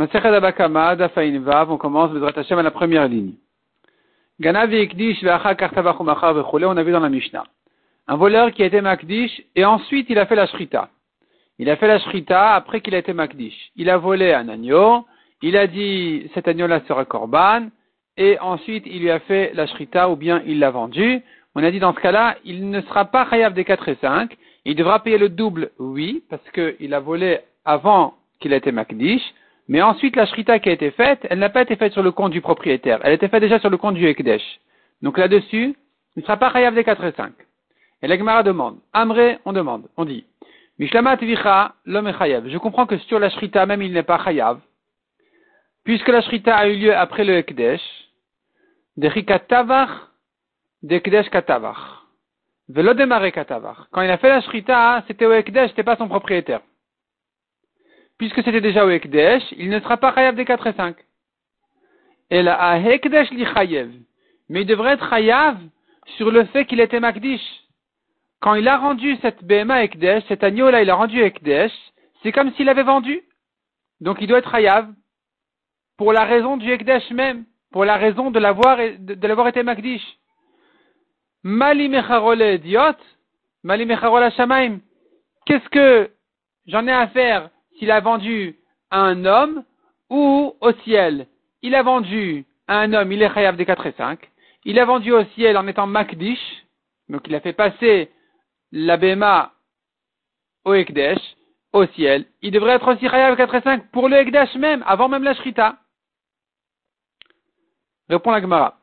on 0.00 1.76
commence 1.76 2.12
à 2.14 2.62
la 2.62 2.70
première 2.70 3.08
ligne. 3.08 3.32
On 4.40 4.46
a 4.46 4.66
vu 4.66 4.86
dans 6.92 7.00
la 7.00 7.08
Mishnah. 7.08 7.44
Un 8.06 8.16
voleur 8.16 8.52
qui 8.52 8.62
a 8.62 8.66
été 8.66 8.80
Makdish 8.80 9.42
et 9.56 9.64
ensuite 9.64 10.06
il 10.08 10.20
a 10.20 10.26
fait 10.26 10.36
la 10.36 10.46
Shrita. 10.46 10.88
Il 11.58 11.68
a 11.68 11.74
fait 11.74 11.88
la 11.88 11.98
Shrita 11.98 12.54
après 12.54 12.80
qu'il 12.80 12.94
a 12.94 12.98
été 12.98 13.12
Makdish. 13.12 13.72
Il 13.74 13.90
a 13.90 13.96
volé 13.96 14.32
un 14.32 14.48
agneau, 14.48 15.04
il 15.42 15.56
a 15.56 15.66
dit 15.66 16.30
cet 16.32 16.46
agneau-là 16.46 16.80
sera 16.86 17.04
Korban, 17.04 17.66
et 18.16 18.38
ensuite 18.38 18.84
il 18.86 19.00
lui 19.00 19.10
a 19.10 19.18
fait 19.18 19.50
la 19.54 19.66
Shrita 19.66 20.10
ou 20.10 20.14
bien 20.14 20.44
il 20.46 20.60
l'a 20.60 20.70
vendu. 20.70 21.20
On 21.56 21.64
a 21.64 21.72
dit 21.72 21.80
dans 21.80 21.92
ce 21.92 21.98
cas-là, 21.98 22.36
il 22.44 22.70
ne 22.70 22.80
sera 22.82 23.06
pas 23.06 23.28
Chayav 23.28 23.52
des 23.52 23.64
4 23.64 23.88
et 23.88 23.98
5, 24.00 24.36
il 24.64 24.76
devra 24.76 25.02
payer 25.02 25.18
le 25.18 25.28
double, 25.28 25.72
oui, 25.80 26.22
parce 26.30 26.48
qu'il 26.52 26.94
a 26.94 27.00
volé 27.00 27.40
avant 27.64 28.14
qu'il 28.38 28.52
ait 28.52 28.58
été 28.58 28.70
Makdish, 28.70 29.34
mais 29.68 29.82
ensuite 29.82 30.16
la 30.16 30.26
Shrita 30.26 30.58
qui 30.58 30.68
a 30.70 30.72
été 30.72 30.90
faite, 30.90 31.26
elle 31.30 31.38
n'a 31.38 31.50
pas 31.50 31.62
été 31.62 31.76
faite 31.76 31.92
sur 31.92 32.02
le 32.02 32.10
compte 32.10 32.32
du 32.32 32.40
propriétaire, 32.40 33.00
elle 33.02 33.12
était 33.12 33.28
faite 33.28 33.42
déjà 33.42 33.58
sur 33.58 33.70
le 33.70 33.76
compte 33.76 33.94
du 33.94 34.06
Ekdesh. 34.06 34.42
Donc 35.02 35.18
là-dessus, 35.18 35.76
il 36.16 36.20
ne 36.20 36.22
sera 36.22 36.36
pas 36.36 36.52
Chayav 36.52 36.74
des 36.74 36.84
4 36.84 37.04
et 37.04 37.12
5. 37.12 37.32
Et 38.02 38.08
l'Agmara 38.08 38.42
demande, 38.42 38.78
Amré, 38.92 39.38
on 39.44 39.52
demande, 39.52 39.88
on 39.96 40.04
dit, 40.04 40.24
Mishlamat 40.78 41.16
vicha 41.16 41.74
l'homme 41.84 42.08
est 42.08 42.18
Chayav. 42.18 42.48
Je 42.48 42.58
comprends 42.58 42.86
que 42.86 42.96
sur 42.98 43.18
la 43.18 43.30
Shrita 43.30 43.66
même 43.66 43.82
il 43.82 43.92
n'est 43.92 44.02
pas 44.02 44.22
Chayav, 44.24 44.60
puisque 45.84 46.08
la 46.08 46.22
Shrita 46.22 46.56
a 46.56 46.66
eu 46.66 46.76
lieu 46.76 46.96
après 46.96 47.24
le 47.24 47.36
Ekdesh, 47.36 47.82
de 48.96 49.08
Katavach. 49.08 49.90
Velo 52.68 52.94
démarrer 52.94 53.32
Katavar. 53.32 53.88
Quand 53.90 54.02
il 54.02 54.10
a 54.10 54.18
fait 54.18 54.28
la 54.28 54.40
Shrita, 54.42 55.02
c'était 55.06 55.26
au 55.26 55.32
Ekdesh, 55.32 55.70
c'était 55.70 55.82
pas 55.82 55.96
son 55.96 56.08
propriétaire. 56.08 56.60
Puisque 58.18 58.42
c'était 58.42 58.60
déjà 58.60 58.84
au 58.84 58.90
Ekdesh, 58.90 59.44
il 59.56 59.70
ne 59.70 59.78
sera 59.80 59.96
pas 59.96 60.12
Chayav 60.12 60.34
des 60.34 60.44
4 60.44 60.66
et 60.66 60.72
5. 60.72 60.96
Et 62.30 62.42
là, 62.42 62.60
à 62.60 62.78
Ekdesh 62.78 63.30
li. 63.30 63.46
Mais 64.48 64.62
il 64.62 64.66
devrait 64.66 64.94
être 64.94 65.08
Chayav 65.08 65.56
sur 66.16 66.30
le 66.30 66.44
fait 66.46 66.66
qu'il 66.66 66.80
était 66.80 67.00
Makdish. 67.00 67.40
Quand 68.40 68.54
il 68.54 68.66
a 68.68 68.76
rendu 68.76 69.16
cette 69.22 69.44
BMA 69.44 69.84
Ekdesh, 69.84 70.24
cet 70.28 70.42
agneau-là, 70.42 70.82
il 70.82 70.90
a 70.90 70.94
rendu 70.94 71.20
Ekdesh, 71.20 71.72
c'est 72.22 72.32
comme 72.32 72.52
s'il 72.54 72.68
avait 72.68 72.82
vendu. 72.82 73.22
Donc 74.00 74.18
il 74.20 74.26
doit 74.26 74.38
être 74.38 74.50
Chayav. 74.50 74.92
Pour 75.96 76.12
la 76.12 76.24
raison 76.24 76.56
du 76.56 76.70
Ekdesh 76.70 77.10
même. 77.10 77.44
Pour 77.70 77.84
la 77.84 77.96
raison 77.96 78.30
de 78.30 78.38
l'avoir, 78.38 78.78
de 78.78 79.26
l'avoir 79.26 79.48
été 79.48 79.62
Makdish. 79.62 80.04
Mali 81.44 81.88
mecharole 81.88 82.42
idiot, 82.42 82.96
mali 83.62 83.86
mecharole 83.86 84.30
shamaim. 84.32 84.80
Qu'est-ce 85.46 85.68
que 85.68 86.10
j'en 86.66 86.86
ai 86.86 86.92
à 86.92 87.06
faire 87.08 87.50
s'il 87.78 87.90
a 87.90 88.00
vendu 88.00 88.56
à 88.90 89.00
un 89.00 89.24
homme 89.24 89.64
ou 90.10 90.54
au 90.60 90.72
ciel 90.84 91.26
Il 91.62 91.74
a 91.74 91.82
vendu 91.82 92.44
à 92.66 92.80
un 92.80 92.92
homme, 92.92 93.12
il 93.12 93.22
est 93.22 93.32
chayav 93.32 93.56
des 93.56 93.64
4 93.64 93.86
et 93.86 93.92
5. 93.92 94.30
Il 94.64 94.78
a 94.78 94.84
vendu 94.84 95.12
au 95.12 95.24
ciel 95.34 95.56
en 95.56 95.66
étant 95.66 95.86
makdish, 95.86 96.66
donc 97.08 97.22
il 97.26 97.34
a 97.34 97.40
fait 97.40 97.52
passer 97.52 98.10
la 98.72 98.96
bema 98.96 99.52
au 100.64 100.74
ekdesh, 100.74 101.18
au 101.72 101.86
ciel. 101.86 102.26
Il 102.42 102.50
devrait 102.50 102.72
être 102.72 102.92
aussi 102.92 103.08
chayav 103.08 103.36
4 103.36 103.54
et 103.54 103.60
5 103.62 103.90
pour 103.90 104.08
le 104.08 104.16
ekdesh 104.16 104.54
même, 104.56 104.82
avant 104.86 105.08
même 105.08 105.24
la 105.24 105.34
shrita. 105.34 105.76
Répond 108.08 108.30
la 108.30 108.40
Gemara. 108.40 108.78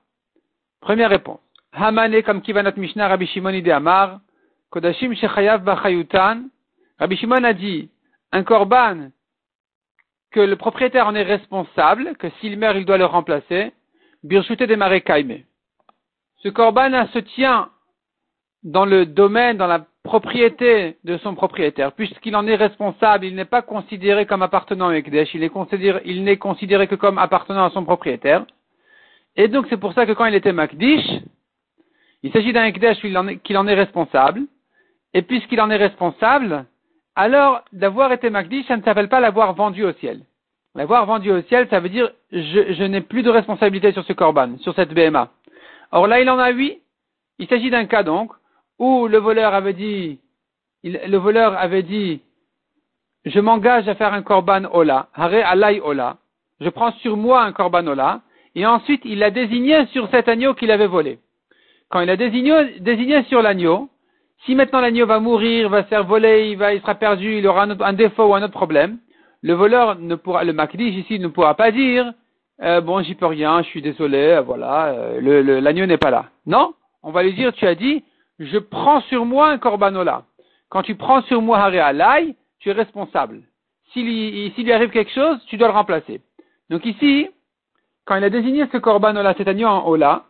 Première 0.82 1.10
réponse. 1.10 1.40
Hamane 1.72 2.22
comme 2.24 2.42
Kivanat 2.42 2.74
Mishnah 2.78 3.08
Rabbi 3.08 3.28
Shimon 3.28 3.54
Amar, 3.70 4.22
Kodashim 4.70 5.14
Shechayav 5.16 5.64
Bachayutan, 5.64 6.44
Rabbi 7.00 7.18
Shimon 7.18 7.44
a 7.44 7.54
dit, 7.54 7.90
un 8.36 8.44
korban, 8.44 9.12
que 10.32 10.42
le 10.42 10.58
propriétaire 10.58 11.08
en 11.08 11.16
est 11.16 11.24
responsable, 11.24 12.18
que 12.18 12.30
s'il 12.42 12.60
meurt, 12.60 12.76
il 12.76 12.86
doit 12.86 12.98
le 12.98 13.06
remplacer, 13.06 13.72
Birshute 14.24 14.64
de 14.64 14.98
Kaime. 15.00 15.44
Ce 16.44 16.50
korban 16.50 17.08
se 17.14 17.20
tient 17.20 17.70
dans 18.64 18.86
le 18.86 19.06
domaine, 19.06 19.56
dans 19.56 19.68
la 19.68 19.86
propriété 20.04 20.98
de 21.06 21.18
son 21.20 21.34
propriétaire, 21.34 21.94
puisqu'il 21.94 22.36
en 22.36 22.46
est 22.46 22.56
responsable, 22.56 23.26
il 23.26 23.36
n'est 23.36 23.46
pas 23.46 23.62
considéré 23.62 24.26
comme 24.26 24.42
appartenant 24.42 24.90
à 24.90 24.98
Ekdesh, 24.98 25.34
il 25.34 25.42
n'est 25.42 26.38
considéré, 26.38 26.88
que 26.88 26.96
comme 26.96 27.18
appartenant 27.18 27.64
à 27.64 27.70
son 27.70 27.86
propriétaire. 27.86 28.46
Et 29.38 29.48
donc 29.48 29.66
c'est 29.70 29.80
pour 29.80 29.94
ça 29.94 30.06
que 30.06 30.12
quand 30.12 30.26
il 30.26 30.36
était 30.36 30.52
Makdish, 30.52 31.08
il 32.22 32.34
s'agit 32.34 32.52
d'un 32.52 32.66
Ekdesh 32.66 33.00
qu'il 33.00 33.58
en, 33.58 33.68
est 33.68 33.76
responsable. 33.76 34.42
Et 35.14 35.22
puisqu'il 35.22 35.62
en 35.62 35.70
est 35.70 35.78
responsable, 35.78 36.66
alors 37.16 37.64
d'avoir 37.72 38.12
été 38.12 38.30
Makdish, 38.30 38.68
ça 38.68 38.78
ne 38.78 38.84
s'appelle 38.84 39.10
pas 39.10 39.20
l'avoir 39.20 39.54
vendu 39.54 39.84
au 39.84 39.94
ciel. 39.94 40.22
L'avoir 40.76 41.06
vendu 41.06 41.32
au 41.32 41.42
ciel, 41.44 41.68
ça 41.70 41.80
veut 41.80 41.90
dire 41.90 42.12
je, 42.32 42.74
je 42.74 42.84
n'ai 42.84 43.02
plus 43.02 43.24
de 43.24 43.30
responsabilité 43.30 43.92
sur 43.94 44.04
ce 44.04 44.14
Korban, 44.14 44.58
sur 44.60 44.74
cette 44.76 44.94
BMA. 44.94 45.30
Or 45.92 46.08
là, 46.08 46.20
il 46.20 46.30
en 46.30 46.40
a 46.40 46.50
huit. 46.52 46.82
Il 47.40 47.48
s'agit 47.48 47.70
d'un 47.70 47.86
cas 47.86 48.04
donc 48.04 48.32
où 48.80 49.08
le 49.08 49.18
voleur 49.18 49.54
avait 49.54 49.74
dit, 49.74 50.20
le 50.84 51.18
voleur 51.18 51.58
avait 51.58 51.84
dit, 51.84 52.22
je 53.26 53.40
m'engage 53.40 53.88
à 53.88 53.96
faire 53.96 54.14
un 54.14 54.22
Korban 54.22 54.66
Ola, 54.72 55.08
Hare 55.14 55.46
Alay 55.46 55.80
Ola. 55.80 56.18
Je 56.60 56.70
prends 56.70 56.92
sur 56.94 57.16
moi 57.18 57.44
un 57.44 57.52
Korban 57.54 57.88
Ola. 57.88 58.22
Et 58.58 58.66
ensuite, 58.66 59.02
il 59.04 59.20
l'a 59.20 59.32
désigné 59.32 59.86
sur 59.88 60.10
cet 60.12 60.30
agneau 60.30 60.54
qu'il 60.54 60.72
avait 60.72 60.88
volé 60.88 61.20
quand 61.90 62.02
il 62.02 62.10
a 62.10 62.18
désigné, 62.18 63.24
sur 63.24 63.42
l'agneau, 63.42 63.90
si 64.46 64.56
maintenant 64.56 64.80
l'agneau 64.80 65.06
va 65.06 65.20
mourir, 65.20 65.70
va 65.70 65.84
se 65.84 65.88
faire 65.88 66.06
voler, 66.06 66.50
il, 66.52 66.58
va, 66.58 66.74
il 66.74 66.82
sera 66.82 66.96
perdu, 66.96 67.38
il 67.38 67.48
aura 67.48 67.64
un, 67.64 67.94
défaut 67.94 68.26
ou 68.26 68.36
un 68.36 68.44
autre 68.44 68.54
problème, 68.54 69.00
le 69.42 69.54
voleur 69.54 69.98
ne 70.00 70.16
pourra, 70.16 70.44
le 70.44 70.54
makdish 70.54 70.96
ici 70.96 71.20
ne 71.20 71.28
pourra 71.28 71.56
pas 71.56 71.72
dire, 71.72 72.14
euh, 72.62 72.80
bon, 72.80 73.02
j'y 73.02 73.16
peux 73.16 73.26
rien, 73.26 73.62
je 73.64 73.68
suis 73.68 73.82
désolé, 73.82 74.18
euh, 74.18 74.42
voilà, 74.42 74.88
euh, 74.88 75.62
l'agneau 75.62 75.86
n'est 75.86 75.98
pas 75.98 76.12
là. 76.12 76.26
Non, 76.46 76.74
on 77.04 77.12
va 77.12 77.24
lui 77.24 77.34
dire, 77.34 77.54
tu 77.54 77.66
as 77.66 77.76
dit, 77.76 78.04
je 78.40 78.58
prends 78.58 79.02
sur 79.02 79.26
moi 79.26 79.50
un 79.50 79.58
corbanola. 79.58 80.24
Quand 80.70 80.84
tu 80.84 80.96
prends 80.96 81.22
sur 81.24 81.42
moi 81.42 81.60
haré 81.60 81.80
alay, 81.80 82.36
tu 82.60 82.70
es 82.70 82.74
responsable. 82.74 83.42
S'il 83.94 84.06
lui 84.06 84.72
arrive 84.72 84.90
quelque 84.90 85.12
chose, 85.12 85.38
tu 85.48 85.58
dois 85.58 85.70
le 85.70 85.74
remplacer. 85.74 86.22
Donc 86.70 86.86
ici, 86.86 87.30
quand 88.06 88.16
il 88.16 88.24
a 88.24 88.30
désigné 88.30 88.66
ce 88.72 88.78
corbanola, 88.78 89.34
cet 89.38 89.48
agneau 89.48 89.68
en 89.68 89.88
Ola, 89.88 90.26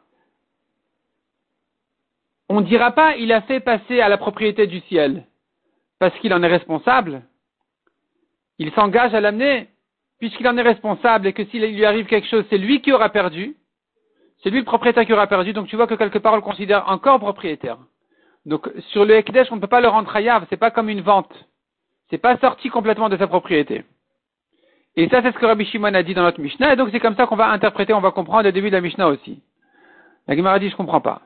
on 2.50 2.62
ne 2.62 2.66
dira 2.66 2.92
pas 2.92 3.16
il 3.18 3.32
a 3.32 3.42
fait 3.42 3.60
passer 3.60 4.02
à 4.02 4.10
la 4.10 4.18
propriété 4.18 4.68
du 4.68 4.80
ciel, 4.82 5.26
parce 6.00 6.18
qu'il 6.20 6.34
en 6.34 6.44
est 6.44 6.48
responsable. 6.48 7.24
Il 8.58 8.72
s'engage 8.72 9.14
à 9.14 9.22
l'amener, 9.22 9.70
puisqu'il 10.20 10.48
en 10.48 10.58
est 10.58 10.62
responsable 10.62 11.28
et 11.28 11.34
que 11.34 11.46
s'il 11.46 11.62
lui 11.62 11.86
arrive 11.86 12.06
quelque 12.06 12.28
chose, 12.28 12.46
c'est 12.50 12.58
lui 12.58 12.82
qui 12.82 12.92
aura 12.92 13.10
perdu. 13.10 13.56
C'est 14.44 14.50
lui 14.50 14.60
le 14.60 14.66
propriétaire 14.66 15.06
qui 15.06 15.14
aura 15.14 15.28
perdu, 15.28 15.54
donc 15.54 15.68
tu 15.68 15.76
vois 15.76 15.88
que 15.88 15.96
quelque 15.96 16.20
part 16.20 16.34
on 16.34 16.38
le 16.38 16.42
considère 16.42 16.88
encore 16.90 17.20
propriétaire. 17.20 17.78
Donc 18.46 18.70
sur 18.92 19.06
le 19.06 19.16
Ekdesh, 19.16 19.52
on 19.52 19.56
ne 19.56 19.62
peut 19.62 19.68
pas 19.68 19.82
le 19.82 19.88
rendre 19.88 20.12
ce 20.14 20.46
c'est 20.50 20.58
pas 20.58 20.72
comme 20.72 20.90
une 20.90 21.02
vente. 21.02 21.34
C'est 22.10 22.20
pas 22.20 22.38
sorti 22.38 22.70
complètement 22.70 23.10
de 23.10 23.18
sa 23.18 23.28
propriété. 23.28 23.84
Et 24.96 25.10
ça, 25.10 25.22
c'est 25.22 25.32
ce 25.32 25.38
que 25.38 25.46
Rabbi 25.46 25.66
Shimon 25.66 25.94
a 25.94 26.04
dit 26.04 26.14
dans 26.14 26.24
notre 26.24 26.40
Mishnah, 26.40 26.74
et 26.74 26.76
donc 26.76 26.90
c'est 26.92 27.00
comme 27.00 27.16
ça 27.16 27.26
qu'on 27.26 27.36
va 27.36 27.50
interpréter, 27.50 27.94
on 27.94 28.00
va 28.00 28.12
comprendre 28.12 28.44
le 28.44 28.52
début 28.52 28.70
de 28.70 28.76
la 28.76 28.82
Mishnah 28.82 29.08
aussi. 29.08 29.42
La 30.28 30.36
Gemara 30.36 30.60
dit, 30.60 30.70
je 30.70 30.76
comprends 30.76 31.02
pas. 31.02 31.22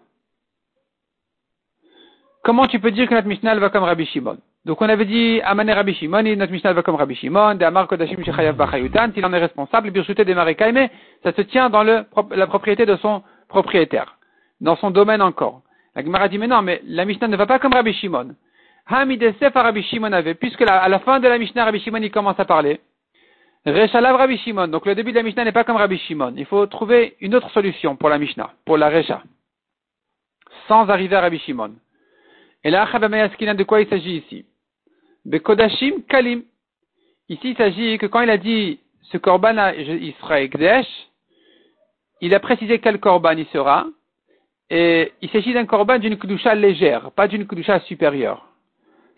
Comment 2.43 2.67
tu 2.67 2.79
peux 2.79 2.91
dire 2.91 3.07
que 3.07 3.13
notre 3.13 3.27
Mishnah 3.27 3.55
va 3.55 3.69
comme 3.69 3.83
Rabbi 3.83 4.05
Shimon? 4.05 4.37
Donc 4.65 4.81
on 4.81 4.89
avait 4.89 5.05
dit 5.05 5.41
Amane 5.43 5.71
Rabbi 5.71 5.93
Shimon, 5.93 6.23
notre 6.23 6.51
Mishnah 6.51 6.73
va 6.73 6.83
comme 6.83 6.95
Rabbi 6.95 7.15
Shimon, 7.15 7.55
de 7.55 7.65
Amar 7.65 7.87
Kodashim 7.87 8.23
Shechayav 8.23 8.55
Bachayutan, 8.55 9.11
s'il 9.13 9.25
en 9.25 9.33
est 9.33 9.39
responsable, 9.39 9.91
Birshute 9.91 10.21
de 10.21 10.33
Marekaime, 10.33 10.89
ça 11.23 11.33
se 11.33 11.41
tient 11.41 11.69
dans 11.69 11.83
le, 11.83 12.05
la 12.31 12.47
propriété 12.47 12.85
de 12.85 12.95
son 12.97 13.23
propriétaire, 13.47 14.17
dans 14.61 14.75
son 14.75 14.91
domaine 14.91 15.21
encore. 15.21 15.61
La 15.95 16.03
Gemara 16.03 16.27
dit 16.27 16.37
mais 16.37 16.47
non, 16.47 16.61
mais 16.61 16.81
la 16.85 17.05
Mishnah 17.05 17.27
ne 17.27 17.37
va 17.37 17.45
pas 17.45 17.59
comme 17.59 17.73
Rabbi 17.73 17.93
Shimon. 17.93 18.35
Hamidesef 18.87 19.53
Rabbi 19.53 19.83
Shimon 19.83 20.11
avait, 20.13 20.33
puisque 20.33 20.61
à 20.61 20.87
la 20.87 20.99
fin 20.99 21.19
de 21.19 21.27
la 21.27 21.37
Mishnah, 21.37 21.65
Rabbi 21.65 21.79
Shimon 21.79 22.01
il 22.01 22.11
commence 22.11 22.39
à 22.39 22.45
parler. 22.45 22.79
Reshalav 23.65 24.15
Rabbi 24.15 24.37
Shimon. 24.37 24.67
Donc 24.67 24.85
le 24.85 24.95
début 24.95 25.11
de 25.11 25.17
la 25.17 25.23
Mishnah 25.23 25.43
n'est 25.43 25.51
pas 25.51 25.63
comme 25.63 25.75
Rabbi 25.75 25.97
Shimon. 25.97 26.33
Il 26.37 26.45
faut 26.45 26.65
trouver 26.67 27.15
une 27.21 27.35
autre 27.35 27.49
solution 27.51 27.95
pour 27.95 28.09
la 28.09 28.17
Mishnah, 28.17 28.51
pour 28.65 28.77
la 28.77 28.89
Resha. 28.89 29.21
Sans 30.67 30.89
arriver 30.89 31.15
à 31.15 31.21
Rabbi 31.21 31.39
Shimon. 31.39 31.73
Et 32.63 32.69
là, 32.69 32.85
de 32.85 33.63
quoi 33.63 33.81
il 33.81 33.87
s'agit 33.87 34.17
ici? 34.17 34.45
Bekodashim 35.25 36.01
Kalim. 36.07 36.43
Ici, 37.29 37.51
il 37.51 37.55
s'agit 37.55 37.97
que 37.97 38.07
quand 38.07 38.21
il 38.21 38.29
a 38.29 38.37
dit 38.37 38.79
ce 39.03 39.17
korban, 39.17 39.71
il 39.77 40.13
sera 40.19 40.41
Ekdesh, 40.41 40.87
il 42.21 42.33
a 42.33 42.39
précisé 42.39 42.79
quel 42.79 42.99
korban 42.99 43.37
il 43.37 43.45
sera, 43.47 43.87
et 44.69 45.13
il 45.21 45.29
s'agit 45.29 45.53
d'un 45.53 45.65
korban 45.65 45.99
d'une 45.99 46.17
kudusha 46.17 46.55
légère, 46.55 47.11
pas 47.11 47.27
d'une 47.27 47.47
kudusha 47.47 47.79
supérieure. 47.81 48.45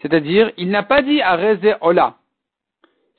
C'est-à-dire, 0.02 0.52
il 0.58 0.70
n'a 0.70 0.84
pas 0.84 1.02
dit 1.02 1.22
Areze 1.22 1.76
Ola. 1.82 2.18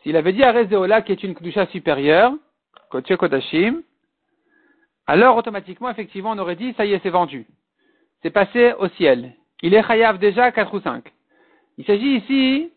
S'il 0.03 0.17
avait 0.17 0.33
dit 0.33 0.43
Areze 0.43 0.73
Ola, 0.73 1.03
qui 1.03 1.13
est 1.13 1.23
une 1.23 1.35
kudusha 1.35 1.67
supérieure, 1.67 2.33
Kodashim, 2.91 3.83
alors 5.07 5.37
automatiquement, 5.37 5.91
effectivement, 5.91 6.33
on 6.33 6.39
aurait 6.39 6.57
dit, 6.57 6.75
ça 6.77 6.85
y 6.85 6.93
est, 6.93 7.01
c'est 7.03 7.11
vendu. 7.11 7.47
C'est 8.23 8.31
passé 8.31 8.73
au 8.79 8.89
ciel 8.89 9.35
il 9.63 9.75
est 9.75 9.87
chayav 9.87 10.19
déjà 10.19 10.51
4 10.53 10.75
ou 10.75 10.81
5. 10.81 11.05
Il 11.79 11.85
s'agit 11.85 12.17
ici 12.17 12.71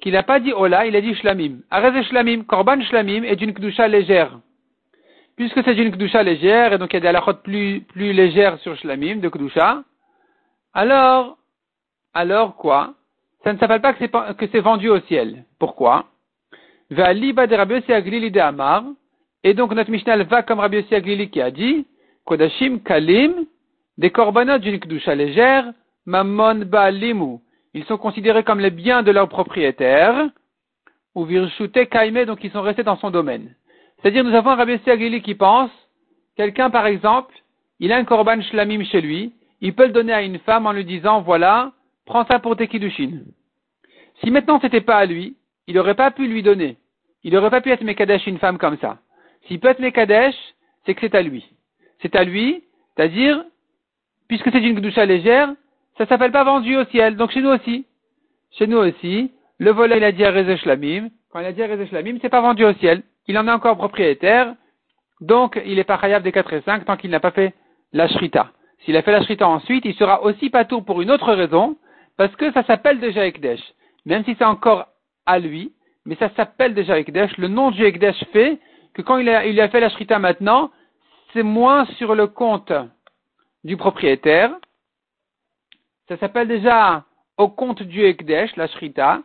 qu'il 0.00 0.14
n'a 0.14 0.22
pas 0.22 0.40
dit 0.40 0.52
Ola, 0.52 0.86
il 0.86 0.96
a 0.96 1.00
dit 1.00 1.14
Shlamim. 1.14 1.58
Arez 1.70 2.02
Shlamim, 2.04 2.42
Korban 2.44 2.80
Shlamim 2.82 3.22
est 3.22 3.36
d'une 3.36 3.52
Kdusha 3.52 3.86
légère. 3.86 4.40
Puisque 5.36 5.62
c'est 5.64 5.74
d'une 5.74 5.90
Kdusha 5.90 6.22
légère, 6.22 6.72
et 6.72 6.78
donc 6.78 6.92
il 6.92 6.96
y 6.96 6.98
a 6.98 7.00
des 7.00 7.08
halachot 7.08 7.34
plus, 7.44 7.80
plus 7.82 8.12
légères 8.12 8.58
sur 8.58 8.76
Shlamim, 8.76 9.16
de 9.16 9.28
Kdusha, 9.28 9.84
alors, 10.74 11.36
alors 12.14 12.56
quoi? 12.56 12.94
Ça 13.44 13.52
ne 13.52 13.58
s'appelle 13.58 13.80
pas 13.80 13.92
que 13.92 14.46
c'est 14.50 14.60
vendu 14.60 14.88
au 14.88 15.00
ciel. 15.00 15.44
Pourquoi? 15.58 16.06
Et 19.44 19.54
donc 19.54 19.72
notre 19.74 19.90
Mishnah 19.90 20.22
va 20.24 20.42
comme 20.42 20.60
Rabbi 20.60 20.76
Yossi 20.76 20.94
Aglili 20.94 21.30
qui 21.30 21.40
a 21.40 21.50
dit, 21.50 21.86
Kodashim 22.24 22.78
Kalim, 22.80 23.46
des 23.98 24.10
korbanot 24.10 24.58
d'une 24.58 24.78
Kdusha 24.78 25.14
légère, 25.14 25.72
Mammon 26.06 26.64
Baalimu. 26.66 27.38
Ils 27.74 27.84
sont 27.84 27.96
considérés 27.96 28.44
comme 28.44 28.60
les 28.60 28.70
biens 28.70 29.02
de 29.02 29.10
leurs 29.10 29.28
propriétaires, 29.28 30.28
ou 31.14 31.24
Virshute 31.24 31.88
Kaime, 31.88 32.24
donc 32.24 32.42
ils 32.42 32.50
sont 32.50 32.62
restés 32.62 32.82
dans 32.82 32.96
son 32.96 33.10
domaine. 33.10 33.54
C'est-à-dire, 34.00 34.24
nous 34.24 34.34
avons 34.34 34.50
un 34.50 34.56
Rabbi 34.56 34.78
Aglili 34.86 35.22
qui 35.22 35.34
pense, 35.34 35.70
quelqu'un 36.36 36.70
par 36.70 36.86
exemple, 36.86 37.34
il 37.78 37.92
a 37.92 37.96
un 37.96 38.04
korban 38.04 38.40
shlamim 38.42 38.84
chez 38.84 39.00
lui, 39.00 39.32
il 39.60 39.74
peut 39.74 39.86
le 39.86 39.92
donner 39.92 40.12
à 40.12 40.22
une 40.22 40.38
femme 40.40 40.66
en 40.66 40.72
lui 40.72 40.84
disant, 40.84 41.22
voilà, 41.22 41.72
prends 42.04 42.26
ça 42.26 42.38
pour 42.38 42.56
tes 42.56 42.68
kiddushin. 42.68 43.20
Si 44.22 44.30
maintenant 44.30 44.58
c'était 44.60 44.80
pas 44.80 44.96
à 44.96 45.06
lui, 45.06 45.36
il 45.66 45.76
n'aurait 45.76 45.94
pas 45.94 46.10
pu 46.10 46.26
lui 46.26 46.42
donner. 46.42 46.76
Il 47.22 47.32
n'aurait 47.32 47.50
pas 47.50 47.60
pu 47.60 47.70
être 47.70 47.84
Mekadesh 47.84 48.26
une 48.26 48.38
femme 48.38 48.58
comme 48.58 48.78
ça. 48.78 48.98
S'il 49.46 49.60
peut 49.60 49.68
être 49.68 49.78
Mekadesh, 49.78 50.34
c'est 50.84 50.94
que 50.94 51.00
c'est 51.00 51.14
à 51.14 51.22
lui. 51.22 51.44
C'est 52.00 52.16
à 52.16 52.24
lui, 52.24 52.64
c'est-à-dire, 52.96 53.44
puisque 54.28 54.50
c'est 54.50 54.62
une 54.62 54.78
Gdusha 54.78 55.06
légère, 55.06 55.54
ça 55.98 56.06
s'appelle 56.06 56.32
pas 56.32 56.44
vendu 56.44 56.76
au 56.76 56.84
ciel. 56.86 57.16
Donc 57.16 57.30
chez 57.30 57.42
nous 57.42 57.50
aussi. 57.50 57.86
Chez 58.52 58.66
nous 58.66 58.78
aussi, 58.78 59.32
le 59.58 59.70
volet, 59.70 59.96
il 59.96 60.04
a 60.04 60.12
dit 60.12 60.24
à 60.24 60.56
Shlamim. 60.56 61.08
Quand 61.30 61.40
il 61.40 61.46
a 61.46 61.52
dit 61.52 61.62
à 61.62 61.86
Shlamim, 61.86 62.18
c'est 62.20 62.28
pas 62.28 62.40
vendu 62.40 62.64
au 62.64 62.72
ciel. 62.74 63.02
Il 63.26 63.38
en 63.38 63.46
est 63.46 63.52
encore 63.52 63.76
propriétaire. 63.76 64.54
Donc, 65.20 65.60
il 65.64 65.78
est 65.78 65.84
pas 65.84 65.98
chayav 65.98 66.22
des 66.22 66.32
4 66.32 66.52
et 66.52 66.60
5 66.62 66.84
tant 66.84 66.96
qu'il 66.96 67.10
n'a 67.10 67.20
pas 67.20 67.30
fait 67.30 67.54
la 67.92 68.08
shrita. 68.08 68.50
S'il 68.84 68.96
a 68.96 69.02
fait 69.02 69.12
la 69.12 69.22
shrita 69.22 69.46
ensuite, 69.46 69.84
il 69.84 69.94
sera 69.94 70.22
aussi 70.24 70.50
pas 70.50 70.64
tour 70.64 70.84
pour 70.84 71.00
une 71.00 71.10
autre 71.10 71.32
raison, 71.32 71.76
parce 72.16 72.34
que 72.34 72.52
ça 72.52 72.64
s'appelle 72.64 72.98
déjà 72.98 73.24
Ekdesh. 73.24 73.60
Même 74.04 74.24
si 74.24 74.34
c'est 74.36 74.44
encore 74.44 74.88
à 75.24 75.38
lui, 75.38 75.72
mais 76.04 76.16
ça 76.16 76.30
s'appelle 76.34 76.74
déjà 76.74 76.98
Ekdesh. 76.98 77.36
Le 77.38 77.46
nom 77.46 77.70
du 77.70 77.84
Ekdesh 77.84 78.24
fait 78.32 78.58
que 78.94 79.02
quand 79.02 79.18
il 79.18 79.28
a, 79.28 79.46
il 79.46 79.60
a 79.60 79.68
fait 79.68 79.80
la 79.80 79.90
Shrita 79.90 80.18
maintenant, 80.18 80.70
c'est 81.32 81.44
moins 81.44 81.84
sur 81.96 82.14
le 82.16 82.26
compte 82.26 82.72
du 83.62 83.76
propriétaire. 83.76 84.50
Ça 86.12 86.18
s'appelle 86.18 86.48
déjà 86.48 87.04
au 87.38 87.48
compte 87.48 87.82
du 87.82 88.04
Ekdesh, 88.04 88.54
la 88.56 88.66
Shrita. 88.66 89.22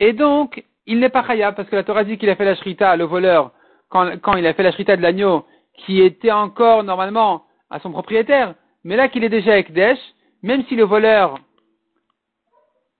Et 0.00 0.14
donc, 0.14 0.64
il 0.86 1.00
n'est 1.00 1.10
pas 1.10 1.22
Khayab, 1.22 1.54
parce 1.54 1.68
que 1.68 1.76
la 1.76 1.84
Torah 1.84 2.02
dit 2.04 2.16
qu'il 2.16 2.30
a 2.30 2.36
fait 2.36 2.46
la 2.46 2.54
Shrita, 2.54 2.96
le 2.96 3.04
voleur, 3.04 3.50
quand, 3.90 4.36
il 4.38 4.46
a 4.46 4.54
fait 4.54 4.62
la 4.62 4.72
Shrita 4.72 4.96
de 4.96 5.02
l'agneau, 5.02 5.44
qui 5.76 6.00
était 6.00 6.32
encore 6.32 6.82
normalement 6.82 7.44
à 7.68 7.78
son 7.78 7.92
propriétaire. 7.92 8.54
Mais 8.84 8.96
là 8.96 9.08
qu'il 9.08 9.22
est 9.22 9.28
déjà 9.28 9.58
Ekdesh, 9.58 9.98
même 10.42 10.64
si 10.64 10.76
le 10.76 10.84
voleur 10.84 11.38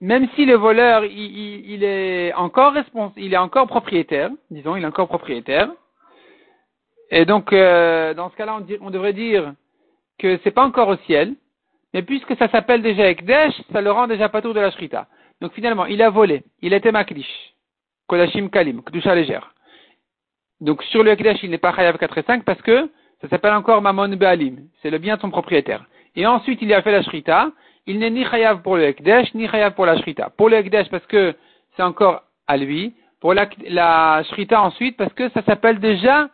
même 0.01 0.27
si 0.35 0.45
le 0.45 0.55
voleur, 0.55 1.05
il, 1.05 1.83
est 1.83 2.33
encore 2.33 2.73
responsable, 2.73 3.19
il 3.19 3.33
est 3.33 3.37
encore 3.37 3.65
propriétaire, 3.65 4.29
disons, 4.51 4.75
il 4.75 4.83
est 4.83 4.87
encore 4.87 5.07
propriétaire. 5.07 5.71
Et 7.11 7.25
donc, 7.25 7.53
euh, 7.53 8.13
dans 8.13 8.29
ce 8.29 8.35
cas-là, 8.35 8.59
on, 8.81 8.89
devrait 8.91 9.13
dire 9.13 9.53
que 10.19 10.37
c'est 10.43 10.51
pas 10.51 10.65
encore 10.65 10.89
au 10.89 10.97
ciel, 11.07 11.33
mais 11.95 12.01
puisque 12.01 12.35
ça 12.35 12.49
s'appelle 12.49 12.81
déjà 12.81 13.09
Ekdesh, 13.09 13.53
ça 13.71 13.79
le 13.79 13.89
rend 13.89 14.05
déjà 14.07 14.27
pas 14.27 14.41
tour 14.41 14.53
de 14.53 14.59
la 14.59 14.69
Shrita. 14.69 15.07
Donc 15.39 15.53
finalement, 15.53 15.85
il 15.85 16.01
a 16.01 16.09
volé, 16.09 16.43
il 16.61 16.73
était 16.73 16.91
Maklish, 16.91 17.53
Kodashim 18.07 18.49
Kalim, 18.49 18.81
Kdusha 18.81 19.15
légère. 19.15 19.55
Donc 20.59 20.83
sur 20.83 21.03
le 21.03 21.11
Ekdesh, 21.11 21.41
il 21.43 21.51
n'est 21.51 21.57
pas 21.57 21.73
Chayav 21.73 21.97
4 21.97 22.17
et 22.17 22.23
5 22.23 22.43
parce 22.43 22.61
que 22.61 22.91
ça 23.21 23.29
s'appelle 23.29 23.53
encore 23.53 23.81
Mamon 23.81 24.09
Be'alim, 24.09 24.67
c'est 24.81 24.89
le 24.89 24.97
bien 24.97 25.15
de 25.15 25.21
son 25.21 25.29
propriétaire. 25.29 25.85
Et 26.17 26.27
ensuite, 26.27 26.61
il 26.61 26.73
a 26.73 26.81
fait 26.81 26.91
la 26.91 27.01
Shrita, 27.01 27.51
il 27.87 27.99
n'est 27.99 28.09
ni 28.09 28.25
chayav 28.25 28.61
pour 28.61 28.75
le 28.75 28.83
Ekdesh, 28.83 29.33
ni 29.33 29.47
chayav 29.47 29.73
pour 29.73 29.85
la 29.85 29.97
Shrita. 29.97 30.31
Pour 30.31 30.49
le 30.49 30.57
Ekdesh, 30.57 30.89
parce 30.89 31.05
que 31.05 31.33
c'est 31.77 31.83
encore 31.83 32.23
à 32.45 32.57
lui. 32.57 32.93
Pour 33.21 33.33
la, 33.33 33.47
la 33.69 34.21
Shrita 34.23 34.61
ensuite, 34.61 34.97
parce 34.97 35.13
que 35.13 35.29
ça 35.29 35.41
s'appelle 35.43 35.79
déjà, 35.79 36.27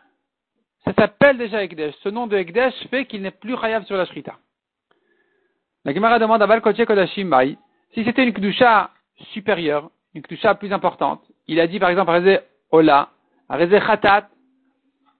ça 0.86 0.94
s'appelle 0.94 1.38
déjà 1.38 1.64
Ekdesh. 1.64 1.94
Ce 2.02 2.10
nom 2.10 2.26
de 2.26 2.36
Ekdesh 2.36 2.74
fait 2.90 3.06
qu'il 3.06 3.22
n'est 3.22 3.30
plus 3.30 3.56
chayav 3.58 3.86
sur 3.86 3.96
la 3.96 4.06
Shrita. 4.08 4.38
La 5.84 5.94
Gemara 5.94 6.20
demande 6.20 6.42
à 6.44 6.48
Balkoche 6.48 6.86
Kodashim 6.86 7.28
Mai, 7.28 7.58
si 7.94 8.04
c'était 8.04 8.24
une 8.24 8.34
Kdusha 8.34 8.92
supérieure, 9.34 9.90
une 10.14 10.22
Kdusha 10.22 10.54
plus 10.54 10.72
importante, 10.72 11.22
il 11.48 11.60
a 11.60 11.66
dit 11.66 11.80
par 11.80 11.90
exemple 11.90 12.12
à 12.12 12.22
Ola, 12.72 13.10
à 13.50 13.58
Khatat, 13.58 14.28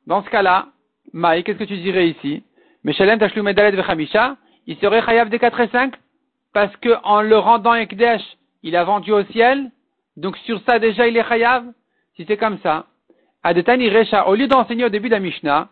dans 0.06 0.24
ce 0.24 0.30
cas-là, 0.30 0.68
Mai, 1.14 1.42
qu'est-ce 1.44 1.58
que 1.58 1.64
tu 1.64 1.78
dirais 1.78 2.10
ici? 2.10 2.44
Meshalem 2.84 3.18
Tashlum 3.20 3.46
Medalet 3.46 3.76
Vechamisha, 3.76 4.38
il 4.68 4.78
serait 4.78 5.02
chayav 5.02 5.30
des 5.30 5.40
4 5.40 5.60
et 5.62 5.68
5 5.70 5.96
parce 6.54 6.76
que 6.78 6.96
en 7.04 7.22
le 7.22 7.38
rendant 7.38 7.74
Ekdesh, 7.74 8.22
il 8.62 8.76
a 8.76 8.84
vendu 8.84 9.12
au 9.12 9.24
ciel, 9.26 9.72
donc 10.16 10.38
sur 10.38 10.62
ça 10.68 10.78
déjà 10.78 11.08
il 11.08 11.18
est 11.18 11.28
chayav. 11.28 11.66
Si 12.16 12.26
c'est 12.28 12.38
comme 12.38 12.60
ça, 12.60 12.86
Adetani 13.44 13.90
Recha, 13.90 14.28
au 14.28 14.36
lieu 14.36 14.48
d'enseigner 14.48 14.86
au 14.86 14.90
début 14.90 15.10
de 15.10 15.16
la 15.16 15.20
Mishnah, 15.20 15.70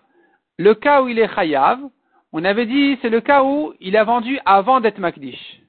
le 0.58 0.74
cas 0.74 1.04
où 1.04 1.08
il 1.10 1.20
est 1.20 1.34
chayav, 1.34 1.80
on 2.32 2.44
avait 2.44 2.66
dit 2.66 2.98
c'est 3.02 3.10
le 3.10 3.22
cas 3.22 3.44
où 3.44 3.74
il 3.80 3.98
a 3.98 4.04
vendu 4.04 4.40
avant 4.46 4.80
d'être 4.80 5.00
Makdish. 5.00 5.62